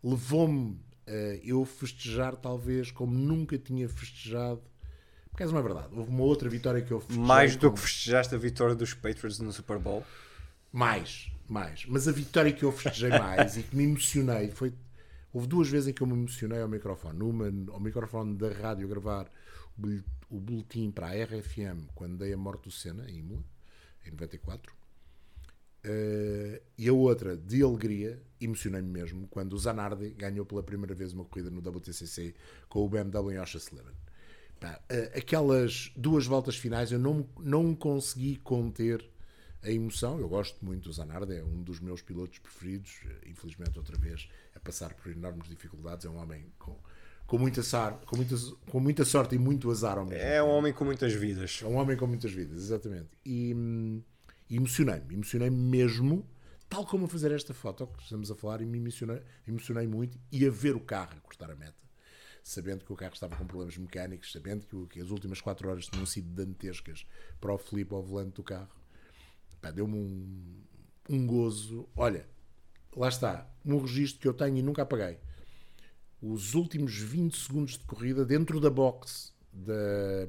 [0.03, 1.11] levou-me a
[1.45, 4.63] eu festejar, talvez, como nunca tinha festejado.
[5.31, 5.89] Porque é verdade.
[5.93, 7.23] Houve uma outra vitória que eu festejei.
[7.25, 10.05] Mais do como- que festejaste a vitória dos Patriots no Super Bowl.
[10.73, 11.85] mais, mais.
[11.87, 14.73] Mas a vitória que eu festejei mais e que me emocionei foi.
[15.33, 17.23] Houve duas vezes em que eu me emocionei ao microfone.
[17.23, 19.31] Uma ao microfone da rádio gravar
[19.77, 23.45] o bol- o boletim para a RFM quando dei a morte do Senna, em Imola,
[24.07, 24.73] em 94.
[25.83, 31.13] Eh, e a outra, de alegria, emocionei-me mesmo, quando o Zanardi ganhou pela primeira vez
[31.15, 32.35] uma corrida no WTCC
[32.69, 33.95] com o BMW em Eleven.
[34.61, 39.09] Pá, eh, aquelas duas voltas finais eu não, não consegui conter
[39.63, 40.19] a emoção.
[40.21, 43.01] Eu gosto muito do Zanardi, é um dos meus pilotos preferidos.
[43.07, 44.29] Eh, Infelizmente, outra vez,
[44.61, 46.05] a passar por enormes dificuldades.
[46.05, 46.77] É um homem com,
[47.27, 48.35] com, muita, sar, com, muita,
[48.71, 51.61] com muita sorte e muito azar ao mesmo É um homem com muitas vidas.
[51.63, 53.09] é um homem com muitas vidas, exatamente.
[53.25, 54.03] E, hum,
[54.51, 56.29] emocionei-me, emocionei-me mesmo,
[56.69, 60.19] tal como a fazer esta foto que estamos a falar, e me emocionei, emocionei muito
[60.31, 61.75] e a ver o carro a cortar a meta,
[62.43, 65.69] sabendo que o carro estava com problemas mecânicos, sabendo que, o- que as últimas 4
[65.69, 67.07] horas tinham sido dantescas
[67.41, 68.69] para o Filipe ao volante do carro.
[69.75, 70.63] Deu-me um,
[71.11, 71.87] um gozo.
[71.95, 72.27] Olha,
[72.97, 75.19] lá está, um registro que eu tenho e nunca apaguei.
[76.23, 79.73] Os últimos 20 segundos de corrida dentro da box da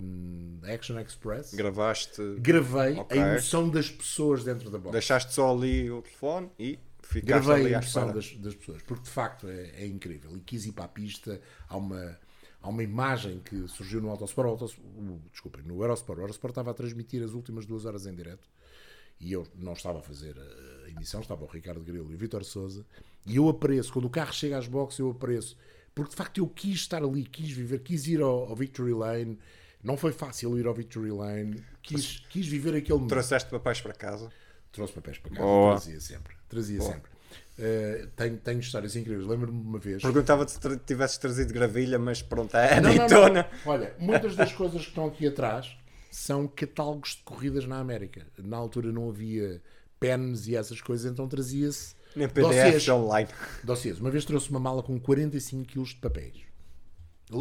[0.02, 3.20] hum, Action Express Gravaste, gravei Ok.
[3.20, 4.92] a emoção das pessoas dentro da box.
[4.94, 9.04] deixaste só ali o telefone e ficaste Gravei ali a emoção das, das pessoas, porque
[9.04, 10.36] de facto é, é incrível.
[10.38, 11.40] E quis ir para a pista.
[11.68, 12.18] Há uma,
[12.62, 16.18] há uma imagem que surgiu no Autosport, o Autos- o- desculpem, no Eurosport.
[16.20, 18.50] O Eurosport estava a transmitir as últimas duas horas em direto
[19.20, 20.36] e eu não estava a fazer
[20.81, 22.86] a emissão, estava o Ricardo Grilo e o Vítor Souza.
[23.26, 25.58] E eu apareço, quando o carro chega às boxes, eu apareço,
[25.94, 29.38] porque de facto eu quis estar ali, quis viver, quis ir ao, ao Victory Lane.
[29.84, 33.10] Não foi fácil ir ao Victory Lane, quis, quis viver aquele momento.
[33.10, 34.30] Trouxeste papéis para casa.
[34.72, 35.72] Trouxe papéis para casa, Boa.
[35.76, 36.34] trazia sempre.
[36.48, 37.12] Trazia sempre.
[37.60, 39.28] Uh, tenho, tenho histórias incríveis.
[39.28, 40.02] Lembro-me de uma vez.
[40.02, 43.08] Perguntava-te se tra- tivesses trazido gravilha, mas pronto, é Não, não, não.
[43.08, 43.50] Daytona.
[43.66, 45.76] Olha, muitas das coisas que estão aqui atrás
[46.10, 48.26] são catálogos de corridas na América.
[48.38, 49.62] Na altura não havia
[50.06, 52.28] pens e essas coisas, então trazia-se Nem.
[52.28, 53.30] PDFs online.
[53.64, 54.00] dossiês.
[54.00, 56.34] Uma vez trouxe uma mala com 45 kg de papéis.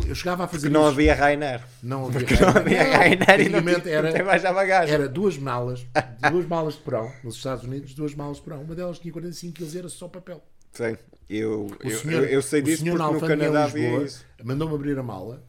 [0.07, 1.65] Eu chegava a fazer Que não isso- havia Rainer.
[1.83, 4.95] Não havia Porque não havia Rainer e não era- não tem mais a bagagem.
[4.95, 5.85] Era duas malas,
[6.31, 8.63] duas malas de porão, nos Estados Unidos, duas malas de porão.
[8.63, 10.41] Uma delas tinha 45 kg, era só papel.
[10.73, 10.97] Sim,
[11.29, 14.25] eu, eu, senhor- eu, eu sei disso porque no Canadá havia isso.
[14.45, 15.43] Mandou-me abrir a mala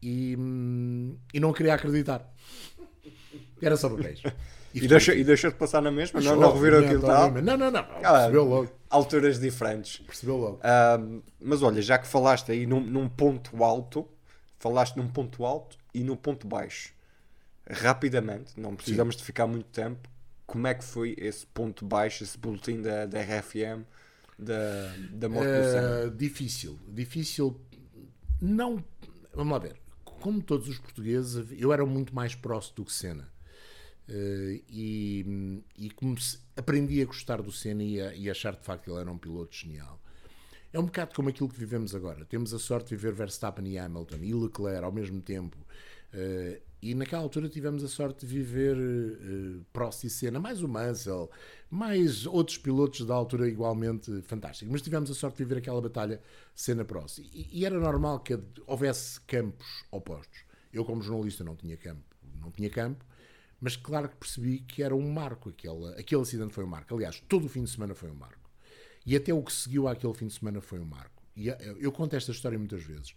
[0.00, 2.32] e, hum, e não queria acreditar.
[3.60, 4.22] Era só papéis.
[4.74, 6.20] E deixou, e deixou de passar na mesma?
[6.20, 7.26] Não, Deixou, não revirou aquilo tal?
[7.26, 7.44] obviamente.
[7.44, 7.80] Não, não, não.
[8.02, 8.70] Ah, Percebeu logo.
[8.88, 9.98] Alturas diferentes.
[9.98, 10.60] Percebeu logo.
[10.62, 14.08] Ahm, mas olha, já que falaste aí num, num ponto alto,
[14.58, 16.92] falaste num ponto alto e num ponto baixo.
[17.70, 20.08] Rapidamente, não precisamos de ficar muito tempo.
[20.46, 23.84] Como é que foi esse ponto baixo, esse boletim da, da RFM,
[24.38, 26.06] da, da morte do Senna?
[26.06, 26.78] Uh, difícil.
[26.88, 27.60] Difícil.
[28.40, 28.84] Não.
[29.34, 29.76] Vamos lá ver.
[30.04, 33.31] Como todos os portugueses, eu era muito mais próximo do que Senna.
[34.12, 38.90] Uh, e, e comece, aprendi a gostar do Senna e e achar de facto que
[38.90, 39.98] ele era um piloto genial.
[40.72, 42.24] É um bocado como aquilo que vivemos agora.
[42.24, 45.56] Temos a sorte de viver Verstappen e Hamilton e Leclerc ao mesmo tempo.
[46.12, 50.68] Uh, e naquela altura tivemos a sorte de viver uh, Prost e Senna, mais o
[50.68, 51.30] Mansell,
[51.70, 54.72] mais outros pilotos da altura igualmente fantásticos.
[54.72, 56.20] Mas tivemos a sorte de viver aquela batalha
[56.54, 57.18] Senna-Prost.
[57.18, 60.44] E, e, era normal que houvesse campos opostos.
[60.72, 62.02] Eu, como jornalista, não tinha campo.
[62.40, 63.04] Não tinha campo,
[63.62, 65.48] mas claro que percebi que era um marco.
[65.48, 66.94] Aquele, aquele acidente foi um marco.
[66.94, 68.50] Aliás, todo o fim de semana foi um marco.
[69.06, 71.22] E até o que seguiu àquele fim de semana foi um marco.
[71.34, 71.48] E
[71.78, 73.14] eu, conto esta história muitas vezes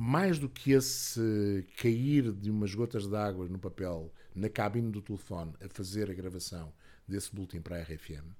[0.00, 5.02] mais do que esse cair de umas gotas de água no papel na cabine do
[5.02, 6.72] telefone a fazer a gravação
[7.06, 8.30] desse boletim para a RFM,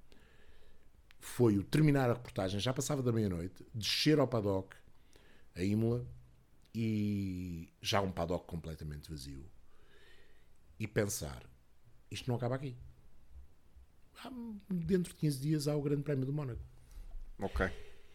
[1.19, 4.73] foi o terminar a reportagem, já passava da meia-noite, descer ao paddock,
[5.53, 6.07] a Imola,
[6.73, 9.45] e já um paddock completamente vazio,
[10.79, 11.43] e pensar:
[12.11, 12.75] isto não acaba aqui.
[14.69, 16.61] Dentro de 15 dias há o Grande Prémio do Mónaco.
[17.39, 17.69] Ok.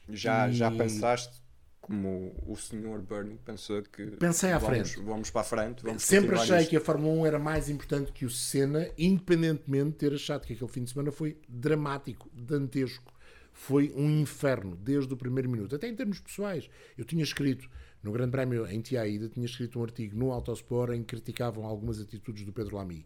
[0.09, 0.53] Já, e...
[0.53, 1.45] já pensaste
[1.85, 6.35] como o senhor Bernie pensou que pensei à vamos, frente vamos para a frente sempre
[6.35, 6.71] achei nisto.
[6.71, 10.55] que a Fórmula 1 era mais importante que o Senna independentemente de ter achado que
[10.55, 13.13] aquele fim de semana foi dramático dantesco
[13.53, 17.69] foi um inferno desde o primeiro minuto até em termos pessoais eu tinha escrito
[18.03, 22.01] no Grande Prémio em Tiaída tinha escrito um artigo no Autosport em que criticavam algumas
[22.01, 23.05] atitudes do Pedro Lamy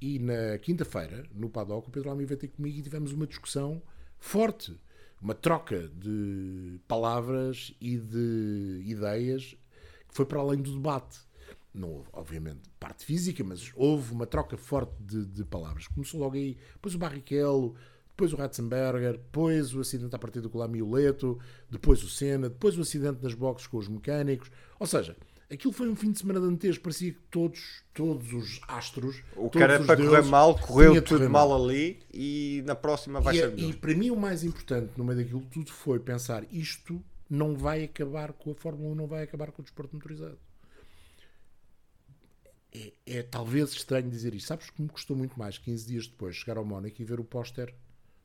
[0.00, 3.82] e na quinta-feira no paddock o Pedro Lamy veio comigo e tivemos uma discussão
[4.18, 4.78] forte
[5.20, 9.56] uma troca de palavras e de ideias
[10.08, 11.18] que foi para além do debate.
[11.72, 15.88] Não houve, obviamente, parte física, mas houve uma troca forte de, de palavras.
[15.88, 17.74] Começou logo aí, depois o Barrichello,
[18.08, 21.38] depois o Ratzenberger, depois o acidente a partir do Colamioleto,
[21.70, 24.50] depois o Senna, depois o acidente nas boxes com os mecânicos.
[24.78, 25.16] Ou seja,
[25.48, 29.22] Aquilo foi um fim de semana dantesco, parecia que todos, todos os astros.
[29.36, 33.50] O cara para correr mal, correu tudo mal, ali e na próxima vai e, ser
[33.54, 33.70] melhor.
[33.70, 37.84] E para mim o mais importante no meio daquilo tudo foi pensar: isto não vai
[37.84, 40.36] acabar com a Fórmula 1, não vai acabar com o desporto motorizado.
[42.74, 44.48] É, é, talvez estranho dizer isto.
[44.48, 47.24] Sabes que me custou muito mais 15 dias depois chegar ao Mónaco e ver o
[47.24, 47.72] póster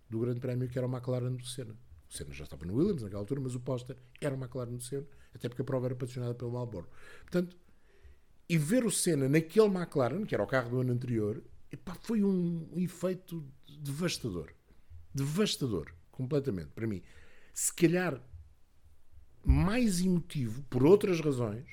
[0.10, 1.76] do Grande Prémio que era o McLaren do Senna.
[2.10, 4.82] O Senna já estava no Williams naquela altura, mas o póster era o McLaren do
[4.82, 6.90] Senna até porque a prova era patrocinada pelo Marlboro.
[7.22, 7.58] Portanto,
[8.50, 12.24] e ver o Senna naquele McLaren, que era o carro do ano anterior, epá, foi
[12.24, 13.46] um efeito
[13.80, 14.54] devastador.
[15.14, 17.02] Devastador, completamente, para mim.
[17.54, 18.22] Se calhar
[19.44, 21.66] mais emotivo, por outras razões,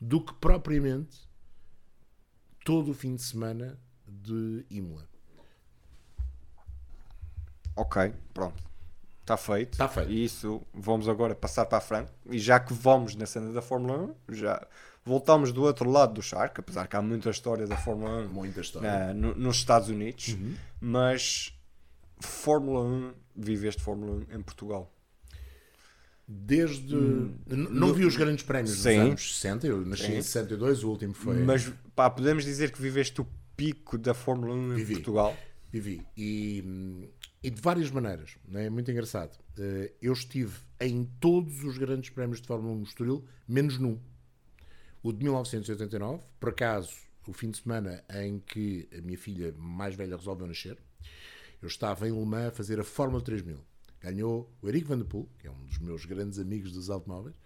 [0.00, 1.28] do que propriamente
[2.64, 5.08] todo o fim de semana de Imola.
[7.76, 8.69] Ok, pronto.
[9.30, 9.72] Está feito.
[9.72, 10.10] Está feito.
[10.10, 12.10] E isso vamos agora passar para a frente.
[12.28, 14.66] E já que vamos na cena da Fórmula 1, já
[15.04, 18.60] voltamos do outro lado do charco, apesar que há muita história da Fórmula 1 muita
[18.60, 19.14] história.
[19.14, 20.54] no, nos Estados Unidos, uhum.
[20.80, 21.56] mas
[22.18, 24.92] Fórmula 1, viveste Fórmula 1 em Portugal.
[26.26, 26.94] Desde.
[26.94, 28.98] Hum, não no, vi os grandes prémios sim.
[28.98, 30.16] dos anos 60, eu nasci sim.
[30.16, 31.42] em 62, o último foi.
[31.42, 33.26] Mas pá, podemos dizer que viveste o
[33.56, 35.36] pico da Fórmula 1 vivi, em Portugal.
[35.72, 36.06] Vivi.
[36.16, 37.08] E hum,
[37.42, 39.38] e de várias maneiras, é muito engraçado.
[39.58, 43.98] Eh, eu estive em todos os grandes prémios de Fórmula 1 no Estoril, menos num.
[45.02, 46.94] O de 1989, por acaso,
[47.26, 50.78] o fim de semana em que a minha filha mais velha resolveu nascer,
[51.62, 53.58] eu estava em Le Mans a fazer a Fórmula 3000.
[54.00, 57.36] Ganhou o Eric Van der Poel, que é um dos meus grandes amigos dos automóveis.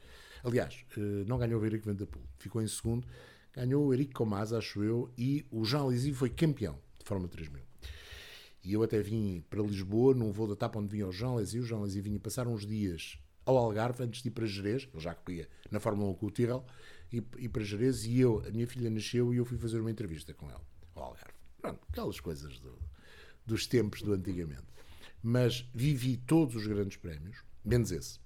[0.42, 3.06] Aliás, eh, não ganhou o Eric Van der Poel, ficou em segundo.
[3.52, 7.62] Ganhou o Eric Comas, acho eu, e o Jean Alesi foi campeão de Fórmula 3000.
[8.64, 11.60] E eu até vim para Lisboa, num voo da TAP onde vinha o João Lesi.
[11.60, 14.88] O João Lesi vinha passar uns dias ao Algarve antes de ir para Jerez.
[14.90, 16.64] Ele já corria na Fórmula 1 com o Tyrrell.
[17.12, 18.06] E, e para Jerez.
[18.06, 20.60] E eu, a minha filha nasceu e eu fui fazer uma entrevista com ele
[20.94, 21.34] ao Algarve.
[21.60, 22.78] Pronto, aquelas coisas do,
[23.44, 24.64] dos tempos do antigamente.
[25.22, 28.18] Mas vivi todos os grandes prémios, menos esse.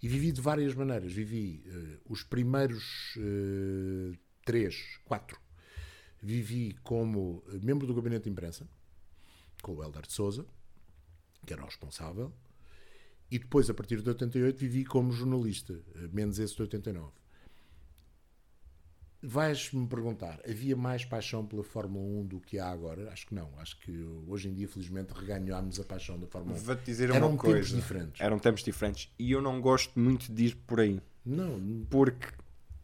[0.00, 1.12] E vivi de várias maneiras.
[1.12, 5.40] Vivi uh, os primeiros uh, três, quatro.
[6.22, 8.68] Vivi como membro do gabinete de imprensa
[9.62, 10.44] com o Helder de Souza,
[11.46, 12.32] que era o responsável,
[13.30, 17.12] e depois, a partir de 88, vivi como jornalista, eh, menos esse de 89.
[19.20, 23.10] Vais-me perguntar, havia mais paixão pela Fórmula 1 do que há agora?
[23.10, 23.50] Acho que não.
[23.58, 23.90] Acho que
[24.26, 26.60] hoje em dia, felizmente, reganhámos a paixão da Fórmula 1.
[26.62, 27.56] Vou-te dizer Eram uma coisa.
[27.56, 28.20] Tempos diferentes.
[28.20, 29.12] Eram tempos diferentes.
[29.18, 31.02] E eu não gosto muito de ir por aí.
[31.26, 31.60] Não.
[31.90, 32.28] Porque,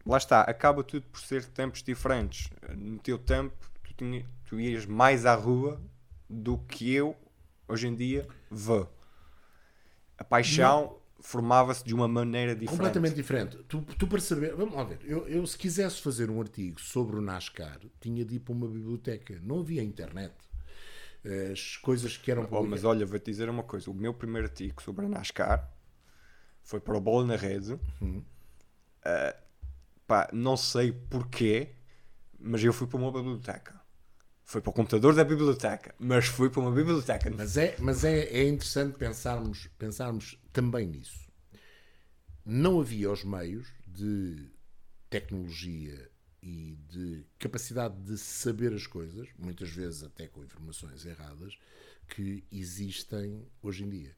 [0.05, 2.49] lá está, acaba tudo por ser tempos diferentes.
[2.75, 5.81] No teu tempo, tu, tinha, tu ias mais à rua
[6.29, 7.15] do que eu
[7.67, 8.91] hoje em dia vou.
[10.17, 12.77] A paixão formava-se de uma maneira diferente.
[12.77, 13.57] Completamente diferente.
[13.67, 17.15] Tu, tu para saber, vamos lá ver, eu, eu se quisesse fazer um artigo sobre
[17.15, 19.39] o NASCAR, tinha de ir para uma biblioteca.
[19.41, 20.33] Não havia internet.
[21.51, 23.89] As coisas que eram Oh, publicadas- mas olha, vou-te dizer uma coisa.
[23.89, 25.67] O meu primeiro artigo sobre a NASCAR
[26.61, 27.79] foi para o Bola na Rede.
[29.03, 29.35] Ah,
[30.05, 31.69] pá, não sei porquê,
[32.39, 33.81] mas eu fui para uma biblioteca.
[34.45, 37.31] Foi para o computador da biblioteca, mas fui para uma biblioteca.
[37.35, 41.27] Mas é, mas é, é interessante pensarmos, pensarmos também nisso.
[42.45, 44.51] Não havia os meios de
[45.09, 46.11] tecnologia
[46.43, 51.57] e de capacidade de saber as coisas, muitas vezes até com informações erradas,
[52.07, 54.15] que existem hoje em dia.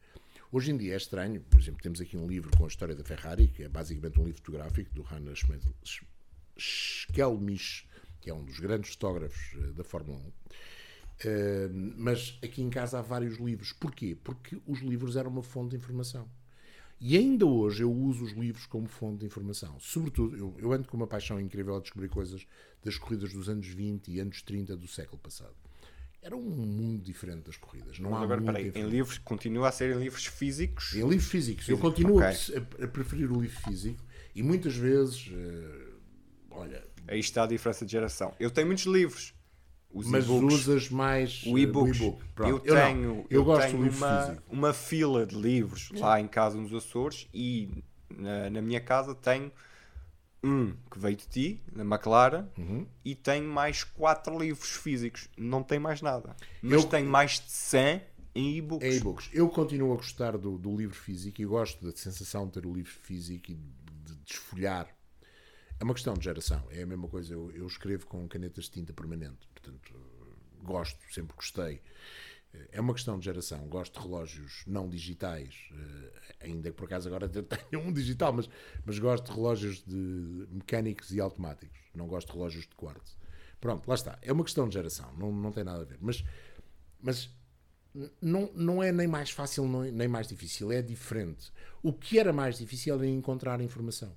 [0.52, 3.04] Hoje em dia é estranho, por exemplo, temos aqui um livro com a história da
[3.04, 5.32] Ferrari, que é basicamente um livro fotográfico do Hanna
[6.58, 7.87] Schelmisch,
[8.28, 10.22] que é um dos grandes fotógrafos eh, da Fórmula 1.
[10.28, 13.72] Uh, mas aqui em casa há vários livros.
[13.72, 14.18] Porquê?
[14.22, 16.28] Porque os livros eram uma fonte de informação.
[17.00, 19.80] E ainda hoje eu uso os livros como fonte de informação.
[19.80, 22.46] Sobretudo, eu, eu ando com uma paixão incrível a descobrir coisas
[22.84, 25.56] das corridas dos anos 20 e anos 30 do século passado.
[26.22, 27.98] Era um mundo diferente das corridas.
[27.98, 30.94] Não Mas há agora, peraí, em livros, continua a ser em livros físicos.
[30.94, 31.70] Em livros físicos.
[31.70, 32.38] Eu Físico, continuo a ok.
[32.60, 34.04] pre- a, a preferir o livro físico
[34.36, 35.88] e muitas vezes, eh,
[36.52, 38.34] olha, Aí está a diferença de geração.
[38.40, 39.34] Eu tenho muitos livros.
[39.90, 40.54] Os mas e-books.
[40.54, 41.98] usas mais O eh, e-books.
[41.98, 42.20] e-book.
[42.22, 42.66] eu Pronto.
[42.68, 42.76] não.
[42.76, 47.70] tenho, eu, gosto tenho uma, uma fila de livros lá em casa nos Açores e
[48.14, 49.52] na, na minha casa tenho
[50.44, 52.86] um que veio de ti, na McLaren, Uhum.
[53.04, 55.30] e tenho mais quatro livros físicos.
[55.38, 56.36] Não tem mais nada.
[56.62, 58.02] Mas Eu- tenho mais de 100
[58.36, 58.88] em e-books.
[58.88, 59.30] É e-books.
[59.34, 62.74] Eu continuo a gostar do, do livro físico e gosto da sensação de ter o
[62.74, 64.88] livro físico e de desfolhar.
[65.80, 66.68] É uma questão de geração.
[66.72, 67.34] É a mesma coisa.
[67.34, 69.48] Eu, eu escrevo com canetas de tinta permanente.
[69.54, 69.94] Portanto,
[70.64, 71.82] gosto, sempre gostei.
[72.72, 73.68] É uma questão de geração.
[73.68, 78.50] Gosto de relógios não digitais, eh, ainda que por acaso agora tenho um digital, mas,
[78.86, 81.78] mas gosto de relógios de mecânicos e automáticos.
[81.94, 83.18] Não gosto de relógios de quartzo.
[83.60, 84.18] Pronto, lá está.
[84.22, 85.14] É uma questão de geração.
[85.18, 85.98] Não, não tem nada a ver.
[86.02, 86.24] Mas,
[87.00, 87.30] mas
[88.22, 91.52] não, não é nem mais fácil nem mais difícil, é diferente.
[91.82, 94.16] O que era mais difícil era encontrar informação.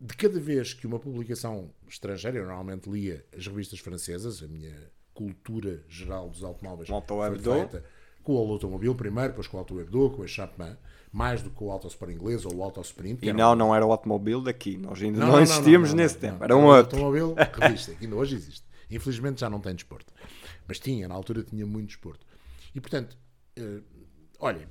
[0.00, 4.74] De cada vez que uma publicação estrangeira, eu normalmente lia as revistas francesas, a minha
[5.14, 7.84] cultura geral dos automóveis Auto foi feita
[8.22, 10.76] com o automóvel primeiro, depois com o Auto Hebdo, com a Chapman,
[11.12, 13.20] mais do que com o Autosport inglês ou o Autosprint.
[13.20, 14.76] que E não, não era o automóvel daqui.
[14.76, 16.38] Nós ainda não, existíamos não, nesse não, tempo.
[16.38, 16.44] não.
[16.44, 16.96] Era um outro.
[16.96, 18.64] Automóvel, revista, que ainda hoje existe.
[18.90, 20.12] Infelizmente já não tem desporto.
[20.68, 22.26] Mas tinha, na altura tinha muito desporto.
[22.74, 23.16] E portanto,
[23.56, 23.80] eh,
[24.38, 24.66] olhem,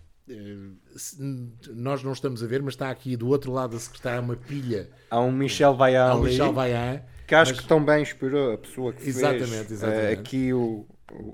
[1.76, 4.90] nós não estamos a ver, mas está aqui do outro lado da secretária uma pilha
[5.10, 7.02] Há um Michel Vaillant ao ali, Michel Vaillant.
[7.28, 10.20] que acho mas- que também inspirou a pessoa que Exatamente, fez eh, exatamente.
[10.20, 10.88] aqui o,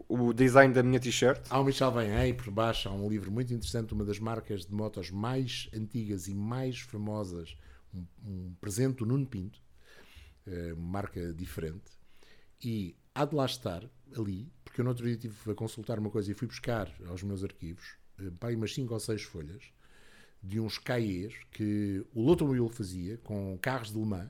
[0.07, 1.45] o, design da minha t-shirt.
[1.49, 4.65] Há o Michel Vaillant e por baixo há um livro muito interessante, uma das marcas
[4.65, 7.55] de motos mais antigas e mais famosas,
[7.93, 9.59] um, um presente do Nuno Pinto,
[10.47, 11.91] eh, uma marca diferente,
[12.63, 13.83] e há de lá estar
[14.17, 17.21] ali, porque eu no outro dia estive a consultar uma coisa e fui buscar aos
[17.23, 19.63] meus arquivos, eh, pá, aí umas 5 ou 6 folhas,
[20.41, 24.29] de uns cahiers que o Lotomobile fazia com carros de Le Mans,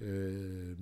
[0.00, 0.74] eh,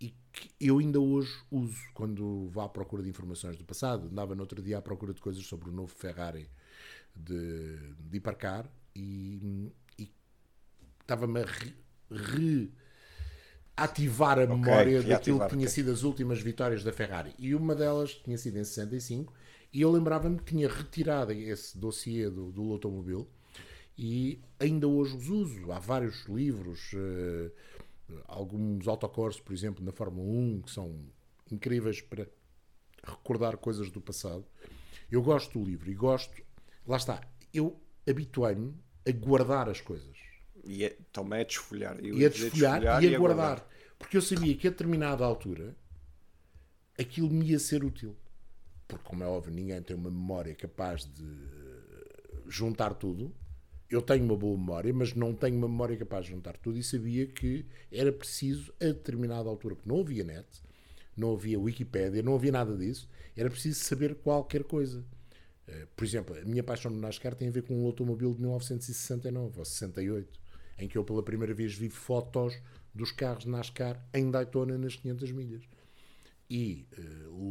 [0.00, 4.08] e que eu ainda hoje uso quando vou à procura de informações do passado.
[4.08, 6.50] Andava no outro dia à procura de coisas sobre o novo Ferrari
[7.14, 10.12] de, de Hipercar e, e
[11.00, 12.70] estava-me a re,
[13.76, 15.74] reativar a memória daquilo reativar, que tinha ok.
[15.74, 17.34] sido as últimas vitórias da Ferrari.
[17.38, 19.32] E uma delas tinha sido em 65
[19.74, 23.28] e eu lembrava-me que tinha retirado esse dossiê do, do automóvel
[23.98, 25.72] e ainda hoje os uso.
[25.72, 27.50] Há vários livros, eh,
[28.28, 30.94] alguns autocores, por exemplo, na Fórmula 1, que são
[31.50, 32.28] incríveis para
[33.02, 34.44] recordar coisas do passado.
[35.10, 36.40] Eu gosto do livro e gosto,
[36.86, 37.20] lá está,
[37.52, 37.76] eu
[38.08, 38.74] habituei-me
[39.06, 40.16] a guardar as coisas
[40.64, 41.98] E é, também a desfolhar.
[42.02, 43.68] E a dizer desfolhar e a guardar.
[43.98, 45.76] Porque eu sabia que a determinada altura
[46.98, 48.16] aquilo me ia ser útil.
[48.94, 51.24] Porque, como é óbvio, ninguém tem uma memória capaz de
[52.46, 53.32] juntar tudo.
[53.90, 56.82] Eu tenho uma boa memória, mas não tenho uma memória capaz de juntar tudo e
[56.82, 60.46] sabia que era preciso a determinada altura, porque não havia net,
[61.16, 65.04] não havia Wikipédia, não havia nada disso, era preciso saber qualquer coisa.
[65.68, 68.40] Eh, Por exemplo, a minha paixão no NASCAR tem a ver com um automóvel de
[68.40, 70.40] 1969 ou 68,
[70.78, 72.56] em que eu pela primeira vez vi fotos
[72.94, 75.62] dos carros de NASCAR em Daytona nas 500 milhas.
[76.48, 77.00] E eh,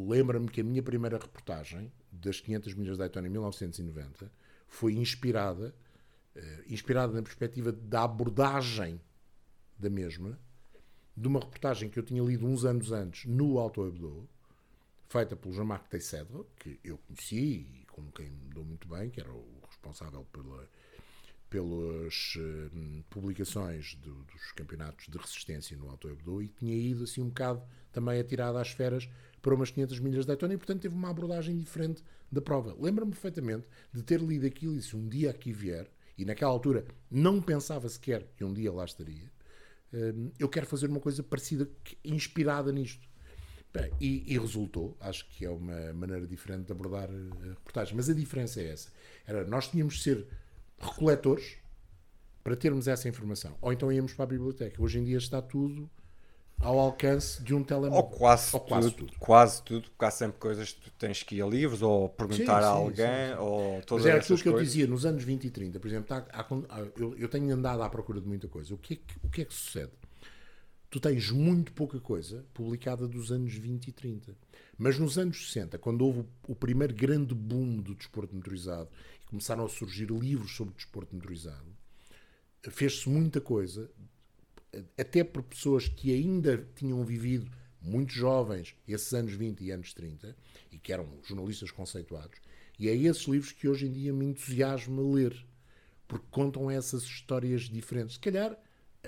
[0.07, 4.31] lembra-me que a minha primeira reportagem das 500 milhas de Daytona em 1990
[4.67, 5.73] foi inspirada,
[6.35, 9.01] eh, inspirada na perspectiva da abordagem
[9.77, 10.39] da mesma,
[11.15, 14.27] de uma reportagem que eu tinha lido uns anos antes no Auto Hebdo,
[15.07, 16.27] feita pelo Jean-Marc Teixeira,
[16.57, 20.67] que eu conheci e com quem me dou muito bem, que era o responsável pela,
[21.53, 27.21] pelas uh, publicações do, dos campeonatos de resistência no Alto Hebdo e tinha ido assim
[27.21, 29.07] um bocado também atirado às feras
[29.39, 32.75] para umas 500 milhas de Daytona e portanto teve uma abordagem diferente da prova.
[32.79, 35.87] Lembro-me perfeitamente de ter lido aquilo e se um dia aqui vier,
[36.17, 39.31] e naquela altura não pensava sequer que um dia lá estaria,
[39.93, 41.69] uh, eu quero fazer uma coisa parecida,
[42.03, 43.07] inspirada nisto.
[43.71, 48.07] Bem, e, e, resultou, acho que é uma maneira diferente de abordar a reportagem, mas
[48.07, 48.91] a diferença é essa.
[49.25, 50.27] Era, nós tínhamos de ser
[50.79, 51.57] recoletores
[52.43, 53.55] para termos essa informação.
[53.61, 54.81] Ou então íamos para a biblioteca.
[54.81, 55.89] Hoje em dia está tudo
[56.63, 57.97] ao alcance de um telemóvel.
[57.97, 61.21] Ou quase, ou quase tudo, tudo, Quase tudo, porque há sempre coisas que tu tens
[61.21, 63.39] que ir a livros, ou perguntar sim, a alguém, sim, sim.
[63.39, 66.15] ou todas Mas é aquilo que eu dizia nos anos 20 e 30, por exemplo,
[66.15, 68.73] há, há, eu, eu, tenho andado à procura de muita coisa.
[68.73, 69.91] O que, é que, o que é que sucede?
[70.89, 74.37] Tu tens muito pouca coisa publicada dos anos 20 e 30.
[74.77, 78.89] Mas nos anos 60, quando houve o primeiro grande boom do desporto motorizado
[79.33, 81.65] começaram a surgir livros sobre desporto motorizado,
[82.69, 83.89] fez-se muita coisa,
[84.95, 90.37] até por pessoas que ainda tinham vivido muito jovens, esses anos 20 e anos 30,
[90.71, 92.39] e que eram jornalistas conceituados,
[92.77, 95.35] e é esses livros que hoje em dia me entusiasma ler,
[96.07, 98.13] porque contam essas histórias diferentes.
[98.13, 98.55] Se calhar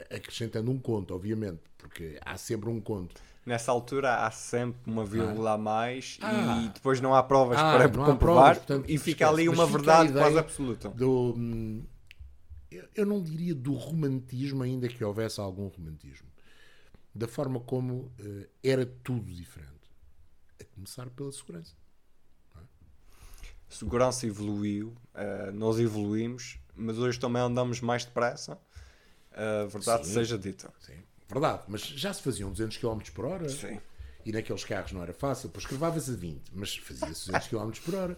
[0.09, 5.51] acrescentando um conto, obviamente, porque há sempre um conto nessa altura há sempre uma vírgula
[5.51, 5.53] ah.
[5.53, 6.63] a mais ah.
[6.63, 10.11] e depois não há provas ah, para comprovar provas, portanto, e fica ali uma verdade
[10.11, 10.89] quase absoluta.
[10.89, 11.83] Do, hum,
[12.95, 16.27] eu não diria do romantismo, ainda que houvesse algum romantismo,
[17.13, 19.73] da forma como uh, era tudo diferente.
[20.59, 21.73] A começar pela segurança.
[22.55, 22.59] É?
[23.69, 28.59] Segurança evoluiu, uh, nós evoluímos, mas hoje também andamos mais depressa.
[29.31, 30.13] A verdade Sim.
[30.13, 30.73] seja dita.
[30.79, 31.03] Sim.
[31.27, 33.49] Verdade, mas já se faziam 200 km por hora.
[33.49, 33.79] Sim.
[34.25, 37.95] E naqueles carros não era fácil, pois escrevava-se a 20, mas fazia-se 200 km por
[37.95, 38.17] hora.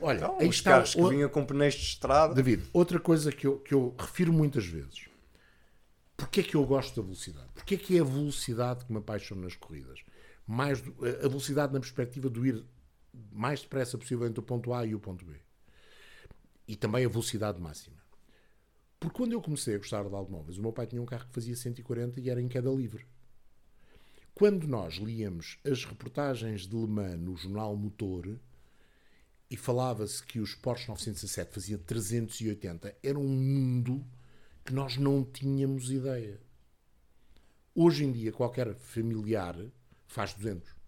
[0.00, 2.34] Olha, então, aí os carros que vinham com pneus de estrada.
[2.34, 5.08] David, outra coisa que eu, que eu refiro muitas vezes.
[6.16, 7.48] Porquê é que eu gosto da velocidade?
[7.54, 10.00] Porquê é que é a velocidade que me apaixona nas corridas?
[10.46, 12.64] Mais do, a velocidade na perspectiva de ir
[13.32, 15.32] mais depressa possível entre o ponto A e o ponto B.
[16.68, 17.96] E também a velocidade máxima.
[19.00, 21.32] Porque quando eu comecei a gostar de automóveis, o meu pai tinha um carro que
[21.32, 23.06] fazia 140 e era em queda livre.
[24.34, 28.38] Quando nós líamos as reportagens de Le Mans no jornal Motor
[29.50, 34.04] e falava-se que os Porsche 917 faziam 380, era um mundo
[34.62, 36.38] que nós não tínhamos ideia.
[37.74, 39.56] Hoje em dia, qualquer familiar
[40.06, 40.79] faz 200.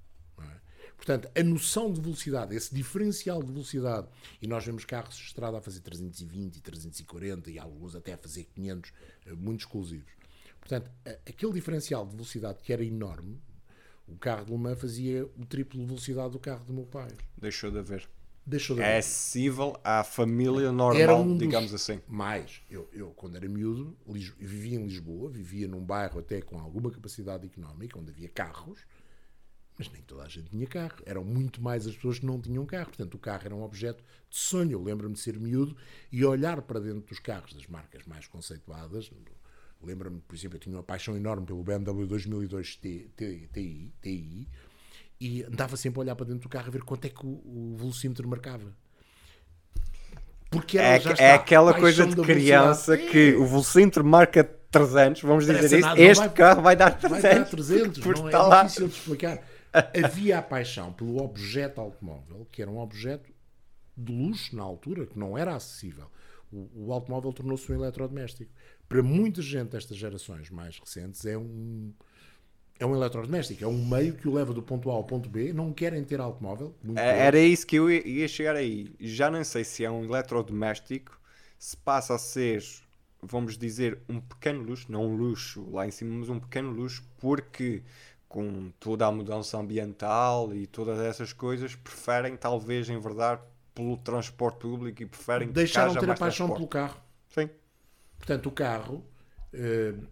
[1.02, 4.06] Portanto, a noção de velocidade, esse diferencial de velocidade,
[4.40, 8.16] e nós vemos carros de estrada a fazer 320 e 340 e alguns até a
[8.16, 8.92] fazer 500,
[9.26, 10.12] eh, muito exclusivos.
[10.60, 10.88] Portanto,
[11.28, 13.42] aquele diferencial de velocidade que era enorme,
[14.06, 17.10] o carro de Le Mans fazia o triplo de velocidade do carro do meu pai.
[17.36, 18.08] Deixou de haver.
[18.46, 18.94] Deixou de é haver.
[18.94, 22.00] É acessível à família normal, um digamos assim.
[22.06, 23.96] Mais, eu, eu quando era miúdo,
[24.38, 28.78] vivia em Lisboa, vivia num bairro até com alguma capacidade económica, onde havia carros,
[29.78, 31.02] mas nem toda a gente tinha carro.
[31.06, 32.86] Eram muito mais as pessoas que não tinham carro.
[32.86, 34.72] Portanto, o carro era um objeto de sonho.
[34.72, 35.76] Eu lembro-me de ser miúdo
[36.10, 39.10] e olhar para dentro dos carros das marcas mais conceituadas.
[39.82, 43.10] Lembro-me, por exemplo, eu tinha uma paixão enorme pelo BMW 2002 TI,
[44.02, 44.48] TI
[45.20, 47.28] e andava sempre a olhar para dentro do carro a ver quanto é que o,
[47.28, 48.74] o velocímetro marcava.
[50.50, 55.88] Porque é, é aquela coisa de criança que o velocímetro marca 300, vamos dizer isso,
[55.96, 57.22] este vai, carro vai dar 300.
[57.22, 62.46] Vai dar 300, não é, é difícil de explicar havia a paixão pelo objeto automóvel,
[62.50, 63.32] que era um objeto
[63.96, 66.06] de luxo na altura, que não era acessível.
[66.50, 68.50] O, o automóvel tornou-se um eletrodoméstico.
[68.88, 71.92] Para muita gente destas gerações mais recentes, é um,
[72.78, 75.52] é um eletrodoméstico, é um meio que o leva do ponto A ao ponto B.
[75.52, 76.74] Não querem ter automóvel.
[76.96, 78.94] É, era isso que eu ia chegar aí.
[79.00, 81.18] Já não sei se é um eletrodoméstico,
[81.58, 82.62] se passa a ser,
[83.22, 87.02] vamos dizer, um pequeno luxo, não um luxo lá em cima, mas um pequeno luxo,
[87.18, 87.82] porque
[88.32, 95.02] com toda a mudança ambiental e todas essas coisas, preferem talvez enverdar pelo transporte público
[95.02, 96.56] e preferem deixaram de ter a paixão transporte.
[96.56, 97.00] pelo carro.
[97.28, 97.50] Sim.
[98.16, 99.04] Portanto, o carro,
[99.52, 100.06] uh,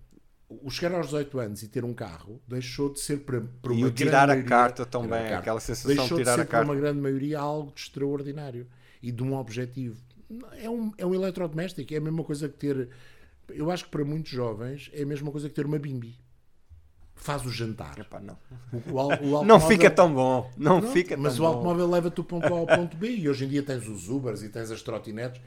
[0.51, 3.77] o chegar aos 18 anos e ter um carro deixou de ser para, para e
[3.79, 5.39] uma o tirar a carta também, a carta.
[5.39, 6.66] aquela sensação deixou de tirar de ser a carta.
[6.66, 8.66] para uma grande maioria algo de extraordinário
[9.03, 9.99] e de um objetivo.
[10.62, 12.91] É um, é um eletrodoméstico, é a mesma coisa que ter.
[13.49, 16.18] Eu acho que para muitos jovens é a mesma coisa que ter uma bimbi
[17.21, 17.99] faz o jantar.
[17.99, 18.39] Epá, não.
[18.73, 20.51] O, o, o não fica tão bom.
[20.57, 23.45] Não, não fica mas o automóvel leva-te do ponto A ao ponto B e hoje
[23.45, 25.41] em dia tens os Ubers e tens as trotinetes.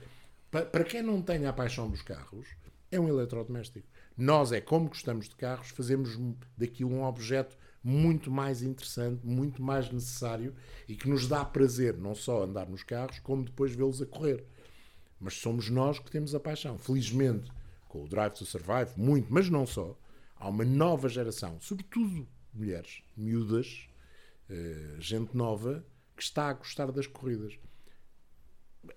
[0.49, 2.47] Para, para quem não tem a paixão dos carros,
[2.91, 3.87] é um eletrodoméstico.
[4.15, 6.17] Nós é como gostamos de carros, fazemos
[6.55, 10.53] daquilo um objeto muito mais interessante, muito mais necessário
[10.87, 14.45] e que nos dá prazer não só andar nos carros, como depois vê-los a correr.
[15.19, 16.77] mas somos nós que temos a paixão.
[16.77, 17.51] Felizmente,
[17.89, 19.97] com o Drive to Survive, muito, mas não só,
[20.43, 23.87] há uma nova geração, sobretudo mulheres, miúdas,
[24.49, 25.83] eh, gente nova,
[26.15, 27.57] que está a gostar das corridas.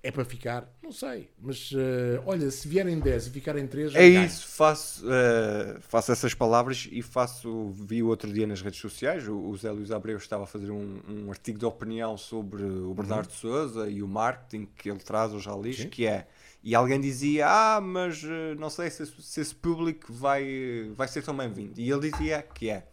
[0.02, 0.68] É para ficar?
[0.82, 1.30] Não sei.
[1.38, 3.94] Mas uh, olha, se vierem 10 e ficarem 3.
[3.94, 7.70] É isso, faço, uh, faço essas palavras e faço.
[7.70, 9.28] Vi o outro dia nas redes sociais.
[9.28, 12.92] O, o Zé Luís Abreu estava a fazer um, um artigo de opinião sobre o
[12.94, 13.36] Bernardo uhum.
[13.36, 16.26] Souza e o marketing que ele traz aos ralis, que é.
[16.62, 21.22] E alguém dizia: Ah, mas uh, não sei se, se, esse público vai, vai ser
[21.22, 21.80] tão bem-vindo.
[21.80, 22.88] E ele dizia que é: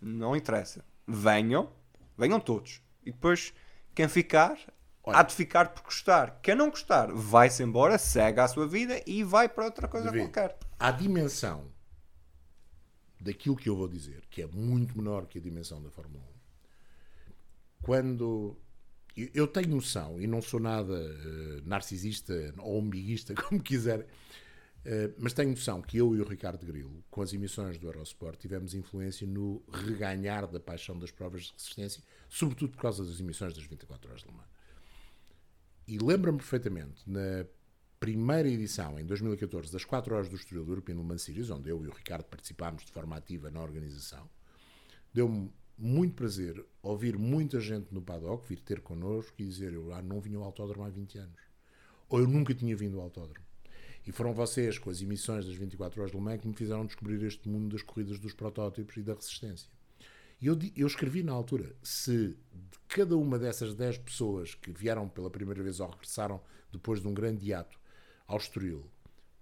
[0.00, 0.84] Não interessa.
[1.06, 1.70] Venham,
[2.16, 2.80] venham todos.
[3.04, 3.52] E depois,
[3.94, 4.58] quem ficar,
[5.02, 6.40] Olha, há de ficar por gostar.
[6.42, 10.32] Quem não gostar, vai-se embora, segue a sua vida e vai para outra coisa David,
[10.32, 10.58] qualquer.
[10.78, 11.70] A dimensão
[13.20, 16.26] daquilo que eu vou dizer, que é muito menor que a dimensão da Fórmula 1,
[17.82, 18.56] quando.
[19.16, 25.32] Eu tenho noção, e não sou nada uh, narcisista ou umbiguista, como quiser, uh, mas
[25.32, 29.26] tenho noção que eu e o Ricardo Grilo, com as emissões do Eurosport, tivemos influência
[29.26, 34.10] no reganhar da paixão das provas de resistência, sobretudo por causa das emissões das 24
[34.10, 34.56] horas de Le Mans.
[35.88, 37.46] E lembro-me perfeitamente, na
[37.98, 41.70] primeira edição, em 2014, das 4 horas do Estoril do European Le Mans Series, onde
[41.70, 44.28] eu e o Ricardo participámos de forma ativa na organização,
[45.14, 50.02] deu-me muito prazer ouvir muita gente no paddock vir ter connosco e dizer eu ah,
[50.02, 51.40] não vinha ao autódromo há 20 anos.
[52.08, 53.44] Ou eu nunca tinha vindo ao autódromo.
[54.06, 57.20] E foram vocês, com as emissões das 24 horas Le Mans, que me fizeram descobrir
[57.24, 59.68] este mundo das corridas dos protótipos e da resistência.
[60.40, 65.08] E eu, eu escrevi na altura: se de cada uma dessas 10 pessoas que vieram
[65.08, 66.40] pela primeira vez ou regressaram
[66.72, 67.78] depois de um grande hiato
[68.28, 68.88] ao Estoril,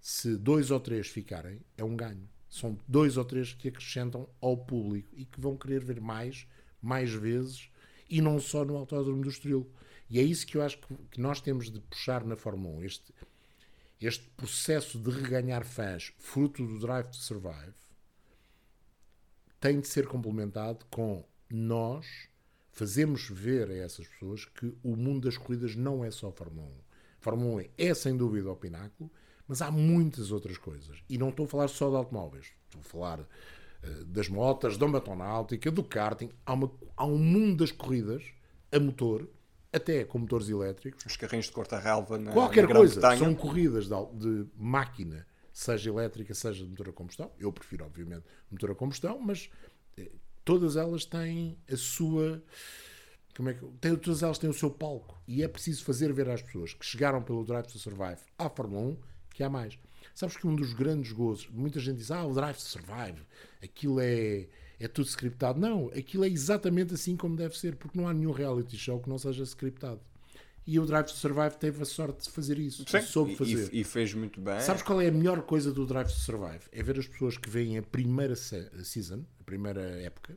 [0.01, 2.27] se dois ou três ficarem, é um ganho.
[2.55, 6.47] São dois ou três que acrescentam ao público e que vão querer ver mais,
[6.81, 7.69] mais vezes,
[8.09, 9.69] e não só no Autódromo do Estoril.
[10.09, 10.79] E é isso que eu acho
[11.11, 12.83] que, nós temos de puxar na Fórmula 1.
[12.83, 13.13] Este,
[13.99, 17.75] este processo de reganhar fãs, fruto do Drive to Survive,
[19.59, 22.07] tem de ser complementado com nós
[22.71, 26.71] fazemos ver a essas pessoas que o mundo das corridas não é só Fórmula 1.
[27.19, 29.11] Fórmula 1 é sem dúvida o pináculo,
[29.47, 30.97] mas há muitas outras coisas.
[31.09, 34.87] E não estou a falar só de automóveis, estou a falar uh, das motas, da
[34.87, 36.29] matonáutica, do karting.
[36.45, 38.23] Há, uma, há um mundo das corridas
[38.71, 39.27] a motor,
[39.71, 41.05] até com motores elétricos.
[41.05, 43.17] Os carrinhos de corta-relva na Qualquer na coisa.
[43.17, 45.25] São corridas de, de máquina
[45.55, 47.31] seja elétrica, seja de motor a combustão.
[47.39, 49.49] Eu prefiro, obviamente, motor a combustão, mas
[49.97, 50.11] eh,
[50.43, 52.43] todas elas têm a sua.
[53.37, 55.17] Como é que, tem, todas elas têm o seu palco.
[55.25, 58.81] E é preciso fazer ver às pessoas que chegaram pelo Drive to Survive à Fórmula
[58.81, 58.97] 1
[59.35, 59.77] que há mais.
[60.13, 63.21] Sabes que um dos grandes gozos, muita gente diz, ah, o Drive to Survive,
[63.61, 64.47] aquilo é,
[64.79, 65.59] é tudo scriptado.
[65.59, 69.09] Não, aquilo é exatamente assim como deve ser, porque não há nenhum reality show que
[69.09, 69.99] não seja scriptado.
[70.65, 72.85] E o Drive to Survive teve a sorte de fazer isso.
[72.87, 73.71] Sim, soube fazer.
[73.71, 74.59] E, e, fez muito bem.
[74.61, 76.63] Sabes qual é a melhor coisa do Drive to Survive?
[76.71, 80.35] É ver as pessoas que veem a primeira season, a primeira época,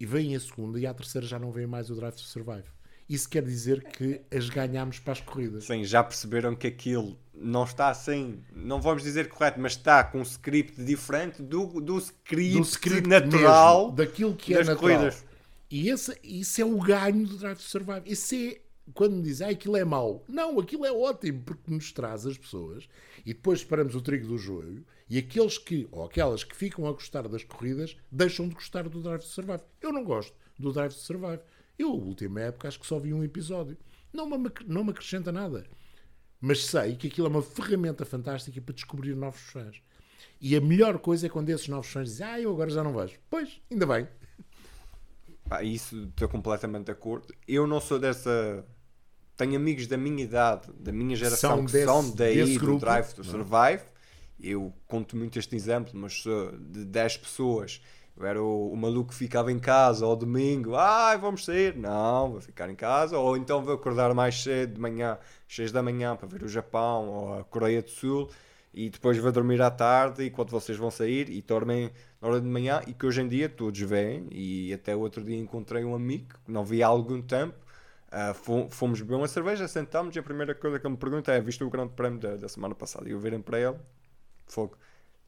[0.00, 2.75] e veem a segunda e à terceira já não veem mais o Drive to Survive.
[3.08, 5.64] Isso quer dizer que as ganhamos para as corridas.
[5.64, 10.18] Sim, já perceberam que aquilo não está assim, não vamos dizer correto, mas está com
[10.18, 14.76] um script diferente do, do, script, do script natural mesmo, daquilo que é natural.
[14.76, 15.24] Corridas.
[15.70, 18.02] E esse, isso é o ganho do Drive to Survive.
[18.06, 20.24] Esse é quando me dizem ah, aquilo é mau.
[20.28, 22.88] Não, aquilo é ótimo, porque nos traz as pessoas
[23.24, 26.92] e depois separamos o trigo do joio e aqueles que, ou aquelas que ficam a
[26.92, 29.62] gostar das corridas, deixam de gostar do Drive to Survive.
[29.80, 31.40] Eu não gosto do Drive to Survive.
[31.78, 33.76] Eu, na última época, acho que só vi um episódio.
[34.12, 35.66] Não me, não me acrescenta nada.
[36.40, 39.80] Mas sei que aquilo é uma ferramenta fantástica para descobrir novos fãs.
[40.40, 42.94] E a melhor coisa é quando esses novos fãs dizem Ah, eu agora já não
[42.94, 43.18] vejo.
[43.28, 44.06] Pois, ainda bem.
[45.48, 47.32] Pá, isso estou completamente de acordo.
[47.46, 48.64] Eu não sou dessa.
[49.36, 53.12] Tenho amigos da minha idade, da minha geração, são que desse, são daí do Drive
[53.12, 53.82] to Survive.
[54.40, 57.80] Eu conto muito este exemplo, mas sou de 10 pessoas.
[58.16, 61.76] Eu era o, o, maluco que ficava em casa ao domingo, ai, vamos sair.
[61.76, 63.18] Não, vou ficar em casa.
[63.18, 67.08] Ou então vou acordar mais cedo de manhã, 6 da manhã, para ver o Japão
[67.08, 68.30] ou a Coreia do Sul.
[68.72, 71.90] E depois vou dormir à tarde enquanto vocês vão sair e dormem
[72.20, 75.36] na hora de manhã e que hoje em dia todos veem e até outro dia
[75.38, 77.56] encontrei um amigo que não via há algum tempo.
[78.08, 81.40] Uh, fomos beber uma cerveja, sentámos e a primeira coisa que ele me pergunta é
[81.40, 83.08] visto o grande prémio da, da semana passada?
[83.08, 83.76] E eu virem para ele
[84.46, 84.76] fogo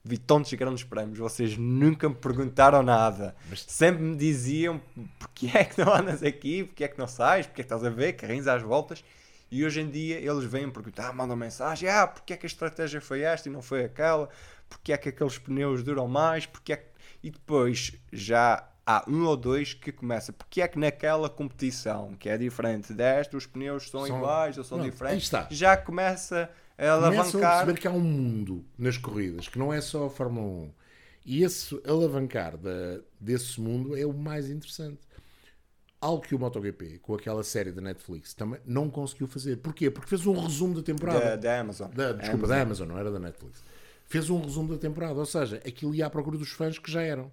[0.08, 3.36] vi tantos grandes prémios, vocês nunca me perguntaram nada.
[3.48, 3.62] Mas...
[3.68, 4.80] Sempre me diziam
[5.18, 7.84] porque é que não andas aqui, porque é que não sais, porque é que estás
[7.84, 9.04] a ver, carrinhos às voltas.
[9.50, 12.48] E hoje em dia eles vêm perguntar, ah, mandam mensagem, ah, porque é que a
[12.48, 14.28] estratégia foi esta e não foi aquela,
[14.68, 16.88] porque é que aqueles pneus duram mais, porque é que...
[17.22, 20.32] E depois, já há um ou dois que começa.
[20.32, 24.64] Porque é que naquela competição, que é diferente desta, os pneus são, São- iguais ou
[24.64, 26.48] são Pronto, diferentes, já começa
[26.78, 27.50] a Começam a alavancar.
[27.58, 30.70] perceber que há um mundo nas corridas, que não é só a Fórmula 1.
[31.26, 34.98] E esse alavancar da, desse mundo é o mais interessante.
[36.00, 39.56] Algo que o MotoGP, com aquela série da Netflix, também não conseguiu fazer.
[39.56, 39.90] Porquê?
[39.90, 41.18] Porque fez um resumo da temporada.
[41.18, 41.90] Da, da Amazon.
[41.90, 43.62] Da- desculpa, da Amazon, não era da Netflix.
[44.06, 47.02] Fez um resumo da temporada, ou seja, aquilo ia à procura dos fãs que já
[47.02, 47.30] eram.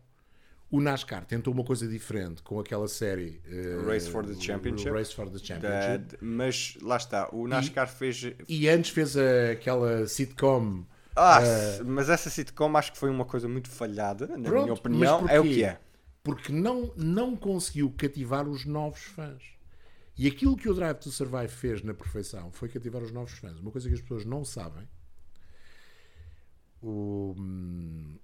[0.72, 4.90] O NASCAR tentou uma coisa diferente com aquela série eh, Race for the Championship.
[4.92, 6.18] Race for the Da- Championship.
[6.22, 8.24] mas lá está, o NASCAR fez.
[8.48, 10.84] E antes fez a- aquela sitcom.
[11.16, 14.74] Ah, eh, mas essa sitcom acho que foi uma coisa muito falhada, na Pronto, minha
[14.74, 15.22] opinião.
[15.22, 15.80] mas É o que é.
[16.24, 19.44] Porque não, não conseguiu cativar os novos fãs.
[20.18, 23.60] E aquilo que o Drive to Survive fez na perfeição foi cativar os novos fãs.
[23.60, 24.88] Uma coisa que as pessoas não sabem.
[26.82, 28.18] O, hum,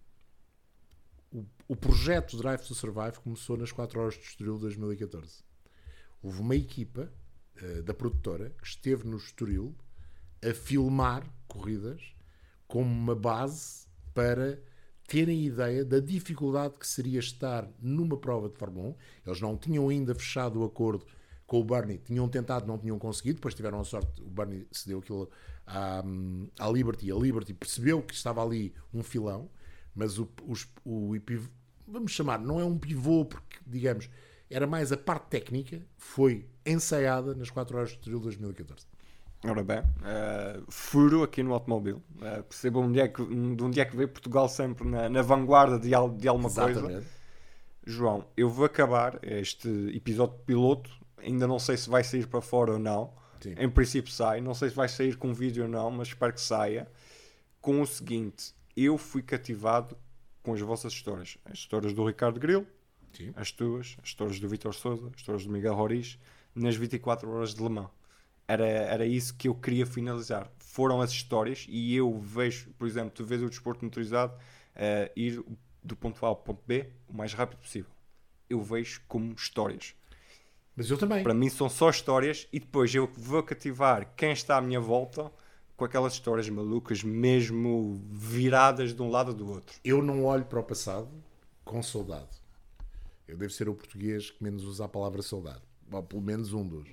[1.31, 5.43] o, o projeto Drive to Survive começou nas 4 horas de Estoril de 2014.
[6.21, 7.11] Houve uma equipa
[7.55, 9.75] eh, da produtora que esteve no Estoril
[10.43, 12.01] a filmar corridas
[12.67, 14.59] como uma base para
[15.07, 18.95] terem ideia da dificuldade que seria estar numa prova de Fórmula 1.
[19.27, 21.05] Eles não tinham ainda fechado o acordo
[21.45, 24.99] com o Bernie, tinham tentado, não tinham conseguido, depois tiveram a sorte, o Bernie cedeu
[24.99, 25.29] aquilo
[25.67, 26.01] à,
[26.57, 29.49] à Liberty, a Liberty percebeu que estava ali um filão,
[29.95, 31.13] mas o, os- o,
[31.87, 34.09] vamos chamar, não é um pivô, porque, digamos,
[34.49, 38.85] era mais a parte técnica, foi ensaiada nas 4 horas de Estoril de 2014.
[39.43, 41.99] Ora bem, eh, furo aqui no automóvel.
[42.17, 45.79] Uh, percebam onde é que, de onde é que veio Portugal sempre na, na vanguarda
[45.79, 46.69] de, al- de alguma coisa.
[46.79, 47.07] Exatamente.
[47.83, 50.91] João, eu vou acabar este episódio piloto.
[51.17, 53.13] Ainda não sei se vai sair para fora ou não.
[53.39, 53.55] Sim.
[53.57, 54.41] Em princípio sai.
[54.41, 56.87] Não sei se vai sair com vídeo ou não, mas espero que saia.
[57.59, 59.97] Com o seguinte: eu fui cativado
[60.41, 61.37] com as vossas histórias.
[61.45, 62.65] As histórias do Ricardo Grilo,
[63.13, 63.33] Sim.
[63.35, 66.17] as tuas, as histórias do Vitor Souza, as histórias do Miguel Roriz,
[66.55, 67.89] nas 24 horas de Le Mans.
[68.47, 70.51] Era, era isso que eu queria finalizar.
[70.59, 74.33] Foram as histórias e eu vejo, por exemplo, tu vês o desporto motorizado
[74.75, 75.43] eh, ir
[75.83, 77.91] do ponto A ao ponto B o mais rápido possível.
[78.49, 79.95] Eu vejo como histórias.
[80.75, 81.23] Mas eu também.
[81.23, 85.31] Para mim são só histórias e depois eu vou cativar quem está à minha volta
[85.81, 89.75] com aquelas histórias malucas, mesmo viradas de um lado ou do outro.
[89.83, 91.09] Eu não olho para o passado
[91.65, 92.29] com saudade.
[93.27, 95.63] Eu devo ser o português que menos usa a palavra saudade.
[95.91, 96.87] Ou pelo menos um dos.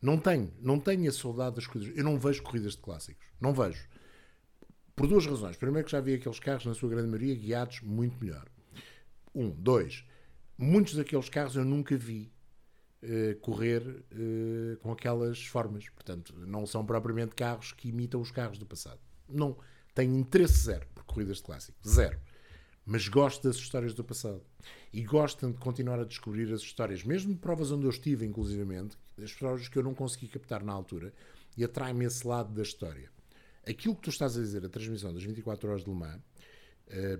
[0.00, 0.52] Não tenho.
[0.60, 1.96] Não tenho a saudade das corridas.
[1.96, 3.24] Eu não vejo corridas de clássicos.
[3.40, 3.88] Não vejo.
[4.96, 5.56] Por duas razões.
[5.56, 8.48] Primeiro que já vi aqueles carros, na sua grande maioria, guiados muito melhor.
[9.32, 9.50] Um.
[9.50, 10.04] Dois.
[10.58, 12.31] Muitos daqueles carros eu nunca vi
[13.02, 13.82] eh, correr
[14.12, 15.88] eh, com aquelas formas.
[15.88, 19.00] Portanto, não são propriamente carros que imitam os carros do passado.
[19.28, 19.56] Não.
[19.94, 21.76] Tenho interesse zero por corridas de clássico.
[21.86, 22.18] Zero.
[22.86, 24.42] Mas gosto das histórias do passado.
[24.92, 28.96] E gosto de continuar a descobrir as histórias, mesmo de provas onde eu estive, inclusivamente,
[29.18, 31.12] as histórias que eu não consegui captar na altura,
[31.56, 33.10] e atrai-me esse lado da história.
[33.66, 36.20] Aquilo que tu estás a dizer, a transmissão das 24 horas de Le Mans,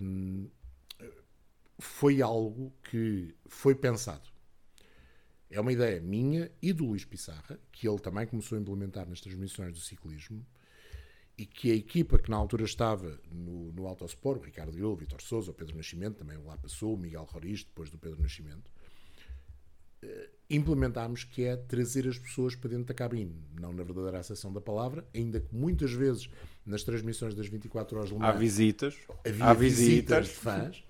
[0.01, 0.49] hum,
[1.78, 4.32] foi algo que foi pensado.
[5.53, 9.21] É uma ideia minha e do Luís Pissarra, que ele também começou a implementar nas
[9.21, 10.45] transmissões do ciclismo,
[11.37, 14.97] e que a equipa que na altura estava no, no Autosport, o Ricardo Grilo, o
[14.97, 18.71] Vitor Souza, o Pedro Nascimento, também lá passou, o Miguel Roriz, depois do Pedro Nascimento,
[20.03, 24.53] eh, implementámos que é trazer as pessoas para dentro da cabine, não na verdadeira acessão
[24.53, 26.29] da palavra, ainda que muitas vezes
[26.65, 28.97] nas transmissões das 24 horas de Le Há visitas,
[29.41, 30.27] há visitas visitas.
[30.29, 30.85] de fãs.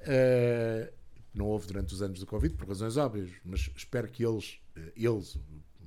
[0.00, 0.92] Eh,
[1.34, 4.92] não houve durante os anos do Covid, por razões óbvias, mas espero que eles, eh,
[4.96, 5.42] eles o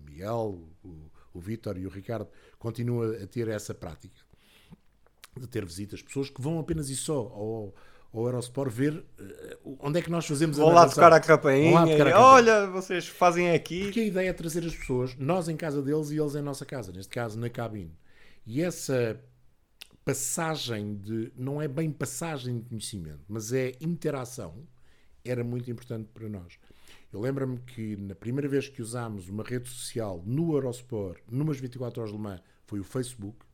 [0.06, 2.28] Miguel, o, o Vítor e o Ricardo,
[2.58, 4.20] continuem a ter essa prática
[5.38, 7.76] de ter visitas, pessoas que vão apenas e só ao,
[8.14, 11.20] ao Eurosport ver eh, onde é que nós fazemos Vão a lá tocar a Vão
[11.20, 11.72] lá campainha.
[11.72, 12.18] tocar a campainha.
[12.20, 13.84] Olha, vocês fazem aqui.
[13.84, 16.66] Porque a ideia é trazer as pessoas, nós em casa deles e eles em nossa
[16.66, 17.92] casa, neste caso na cabine.
[18.46, 19.20] E essa
[20.06, 21.34] passagem de.
[21.36, 24.66] não é bem passagem de conhecimento, mas é interação,
[25.26, 26.60] era muito importante para nós.
[27.12, 32.02] Eu lembro-me que na primeira vez que usámos uma rede social no Eurosport, numas 24
[32.02, 33.46] horas de Le Mans, foi o Facebook,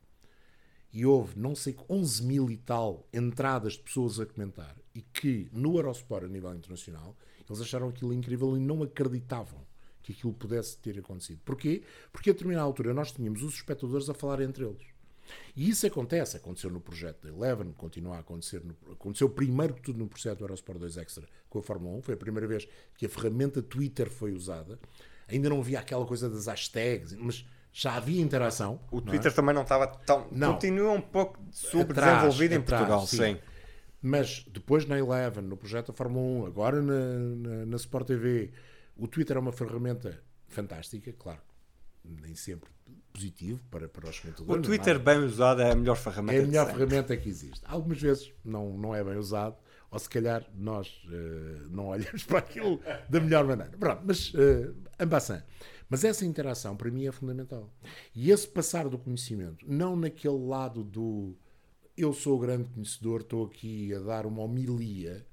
[0.92, 5.48] e houve, não sei, 11 mil e tal entradas de pessoas a comentar, e que
[5.52, 7.16] no Eurosport, a nível internacional,
[7.48, 9.60] eles acharam aquilo incrível e não acreditavam
[10.02, 11.40] que aquilo pudesse ter acontecido.
[11.44, 11.82] Porquê?
[12.12, 14.91] Porque a determinada altura nós tínhamos os espectadores a falar entre eles.
[15.54, 19.82] E isso acontece, aconteceu no projeto da Eleven, continua a acontecer, no, aconteceu primeiro que
[19.82, 22.66] tudo no projeto do Eurosport 2 Extra com a Fórmula 1, foi a primeira vez
[22.96, 24.78] que a ferramenta Twitter foi usada.
[25.28, 28.80] Ainda não havia aquela coisa das hashtags, mas já havia interação.
[28.90, 29.00] O é?
[29.02, 30.26] Twitter também não estava tão.
[30.30, 30.54] Não.
[30.54, 33.16] Continua um pouco subdesenvolvido em Portugal, sim.
[33.16, 33.38] sim.
[34.00, 38.50] Mas depois na Eleven, no projeto da Fórmula 1, agora na, na, na Sport TV,
[38.96, 41.40] o Twitter é uma ferramenta fantástica, claro,
[42.04, 42.70] nem sempre
[43.12, 44.60] positivo para, para os comentadores.
[44.60, 46.40] O Twitter bem usado é a melhor ferramenta.
[46.40, 47.60] É a melhor ferramenta que existe.
[47.64, 49.56] Algumas vezes não, não é bem usado,
[49.90, 53.76] ou se calhar nós uh, não olhamos para aquilo da melhor maneira.
[53.78, 54.74] Pronto, mas uh.
[55.88, 57.70] Mas essa interação para mim é fundamental.
[58.14, 61.36] E esse passar do conhecimento, não naquele lado do
[61.94, 65.26] eu sou o grande conhecedor, estou aqui a dar uma homilia,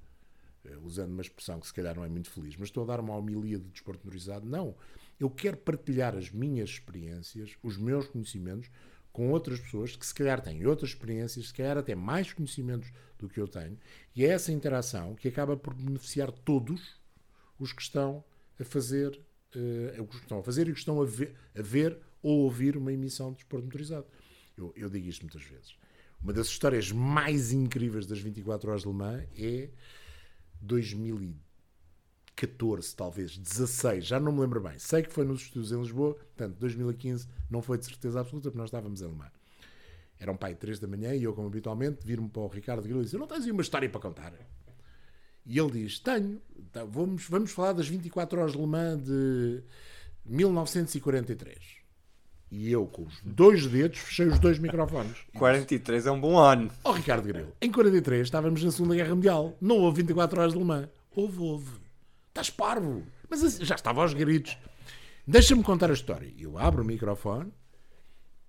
[0.66, 3.00] uh, usando uma expressão que se calhar não é muito feliz, mas estou a dar
[3.00, 4.06] uma homilia de desporto.
[4.44, 4.76] Não.
[5.20, 8.70] Eu quero partilhar as minhas experiências, os meus conhecimentos,
[9.12, 13.28] com outras pessoas que se calhar têm outras experiências, se calhar até mais conhecimentos do
[13.28, 13.78] que eu tenho,
[14.16, 17.00] e é essa interação que acaba por beneficiar todos
[17.60, 18.24] os que estão
[18.58, 19.20] a fazer,
[19.56, 22.44] uh, os que estão a fazer e os que estão a ver, a ver ou
[22.44, 24.06] ouvir uma emissão de desporto motorizado.
[24.56, 25.76] Eu, eu digo isto muitas vezes.
[26.22, 29.70] Uma das histórias mais incríveis das 24 horas de Le Mans é
[30.62, 31.49] 2010
[32.40, 34.80] 14, talvez, 16, já não me lembro bem.
[34.80, 38.58] Sei que foi nos estudos em Lisboa, portanto, 2015 não foi de certeza absoluta, porque
[38.58, 39.30] nós estávamos em Alemã.
[40.18, 42.82] Era um pai de 3 da manhã e eu, como habitualmente, vir-me para o Ricardo
[42.82, 44.34] Grilo e disse: Não tens aí uma história para contar?
[45.46, 49.62] E ele diz: Tenho, então, vamos, vamos falar das 24 horas de Le Mans de
[50.26, 51.58] 1943.
[52.52, 55.18] E eu, com os dois dedos, fechei os dois microfones.
[55.38, 56.72] 43 é um bom ano.
[56.84, 59.58] Ó oh, Ricardo Grilo, em 43 estávamos na Segunda Guerra Mundial.
[59.60, 60.90] Não houve 24 horas de Le Mans.
[61.16, 61.89] Houve, houve.
[62.30, 63.04] Estás parvo.
[63.30, 64.58] Mas assim, já estava aos gritos.
[65.28, 66.34] Deixa-me contar a história.
[66.38, 67.52] Eu abro o microfone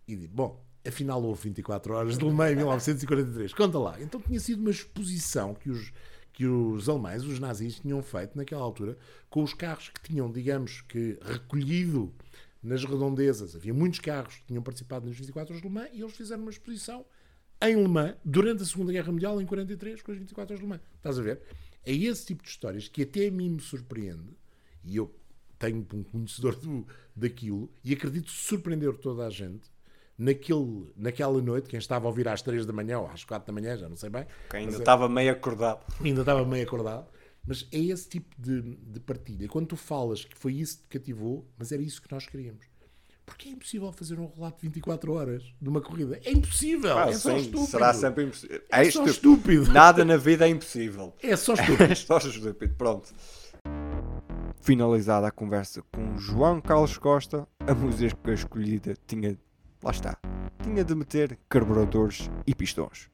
[0.06, 3.52] e digo: Bom, afinal houve 24 horas de Le Mans em 1943.
[3.52, 4.00] Conta lá.
[4.00, 5.92] Então tinha sido uma exposição que os,
[6.32, 8.96] que os alemães, os nazis, tinham feito naquela altura
[9.28, 12.14] com os carros que tinham, digamos que, recolhido
[12.62, 13.54] nas redondezas.
[13.56, 16.42] Havia muitos carros que tinham participado nas 24 horas de Le Mans e eles fizeram
[16.42, 17.04] uma exposição
[17.62, 20.64] em Le Mans durante a Segunda Guerra Mundial em 43 com as 24 horas de
[20.64, 20.82] Le Mans.
[20.96, 21.42] Estás a ver?
[21.84, 24.36] É esse tipo de histórias que até a mim me surpreende,
[24.84, 25.14] e eu
[25.58, 29.70] tenho um conhecedor do, daquilo, e acredito surpreender toda a gente,
[30.16, 33.52] naquele, naquela noite, quem estava a ouvir às 3 da manhã ou às 4 da
[33.52, 34.26] manhã, já não sei bem.
[34.50, 35.84] Quem ainda estava é, meio acordado.
[36.04, 37.08] Ainda estava meio acordado.
[37.46, 39.48] Mas é esse tipo de, de partilha.
[39.48, 42.66] Quando tu falas que foi isso que te cativou, mas era isso que nós queríamos.
[43.24, 46.20] Porque é impossível fazer um relato de 24 horas de uma corrida.
[46.24, 46.98] É impossível.
[46.98, 47.66] Ah, é só estúpido.
[47.66, 48.60] Será sempre impossível.
[48.70, 49.72] É, é só estúpido.
[49.72, 51.14] Nada na vida é impossível.
[51.22, 51.84] É só estúpido.
[51.84, 52.74] é só estúpido.
[52.74, 53.14] Pronto.
[54.60, 59.38] Finalizada a conversa com João Carlos Costa, a música escolhida tinha.
[59.82, 60.18] Lá está.
[60.62, 63.08] Tinha de meter carburadores e pistões.